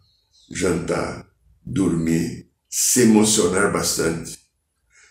jantar, 0.51 1.27
dormir, 1.65 2.51
se 2.69 3.05
emocionar 3.05 3.73
bastante. 3.73 4.39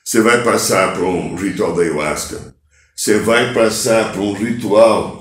Você 0.05 0.21
vai 0.21 0.43
passar 0.43 0.93
por 0.93 1.03
um 1.05 1.35
ritual 1.35 1.73
da 1.73 1.81
ayahuasca, 1.81 2.55
você 2.95 3.17
vai 3.17 3.55
passar 3.55 4.13
por 4.13 4.21
um 4.21 4.33
ritual 4.33 5.18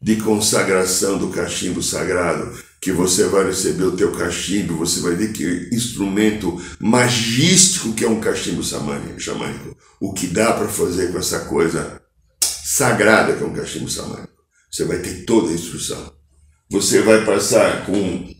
de 0.00 0.16
consagração 0.16 1.18
do 1.18 1.28
cachimbo 1.28 1.82
sagrado, 1.82 2.58
que 2.80 2.90
você 2.90 3.24
vai 3.24 3.44
receber 3.44 3.84
o 3.84 3.96
teu 3.96 4.12
cachimbo, 4.12 4.76
você 4.76 5.00
vai 5.00 5.14
ver 5.14 5.32
que 5.32 5.68
instrumento 5.70 6.60
magístico 6.78 7.92
que 7.92 8.04
é 8.04 8.08
um 8.08 8.20
cachimbo 8.20 8.62
xamânico, 8.62 9.76
o 10.00 10.14
que 10.14 10.26
dá 10.26 10.52
para 10.52 10.68
fazer 10.68 11.12
com 11.12 11.18
essa 11.18 11.40
coisa 11.40 12.00
sagrada 12.42 13.34
que 13.34 13.42
é 13.42 13.46
um 13.46 13.52
cachimbo 13.52 13.90
xamânico. 13.90 14.32
Você 14.70 14.84
vai 14.84 14.98
ter 15.00 15.24
toda 15.24 15.50
a 15.50 15.54
instrução. 15.54 16.14
Você 16.70 17.02
vai 17.02 17.24
passar 17.24 17.84
com 17.84 18.32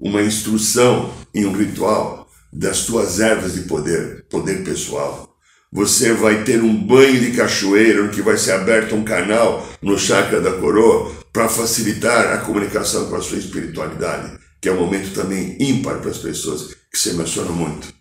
uma 0.00 0.22
instrução 0.22 1.14
em 1.34 1.44
um 1.44 1.52
ritual 1.52 2.26
das 2.52 2.86
tuas 2.86 3.20
ervas 3.20 3.54
de 3.54 3.62
poder, 3.62 4.26
poder 4.28 4.64
pessoal 4.64 5.29
você 5.72 6.12
vai 6.12 6.42
ter 6.42 6.60
um 6.62 6.74
banho 6.74 7.20
de 7.20 7.36
cachoeira, 7.36 8.08
que 8.08 8.20
vai 8.20 8.36
ser 8.36 8.52
aberto 8.52 8.94
um 8.94 9.04
canal 9.04 9.68
no 9.80 9.96
chakra 9.96 10.40
da 10.40 10.52
coroa 10.52 11.12
para 11.32 11.48
facilitar 11.48 12.32
a 12.32 12.38
comunicação 12.38 13.08
com 13.08 13.14
a 13.14 13.22
sua 13.22 13.38
espiritualidade, 13.38 14.36
que 14.60 14.68
é 14.68 14.72
um 14.72 14.80
momento 14.80 15.14
também 15.14 15.56
ímpar 15.60 15.98
para 15.98 16.10
as 16.10 16.18
pessoas 16.18 16.74
que 16.90 16.98
se 16.98 17.10
emocionam 17.10 17.52
muito. 17.52 17.94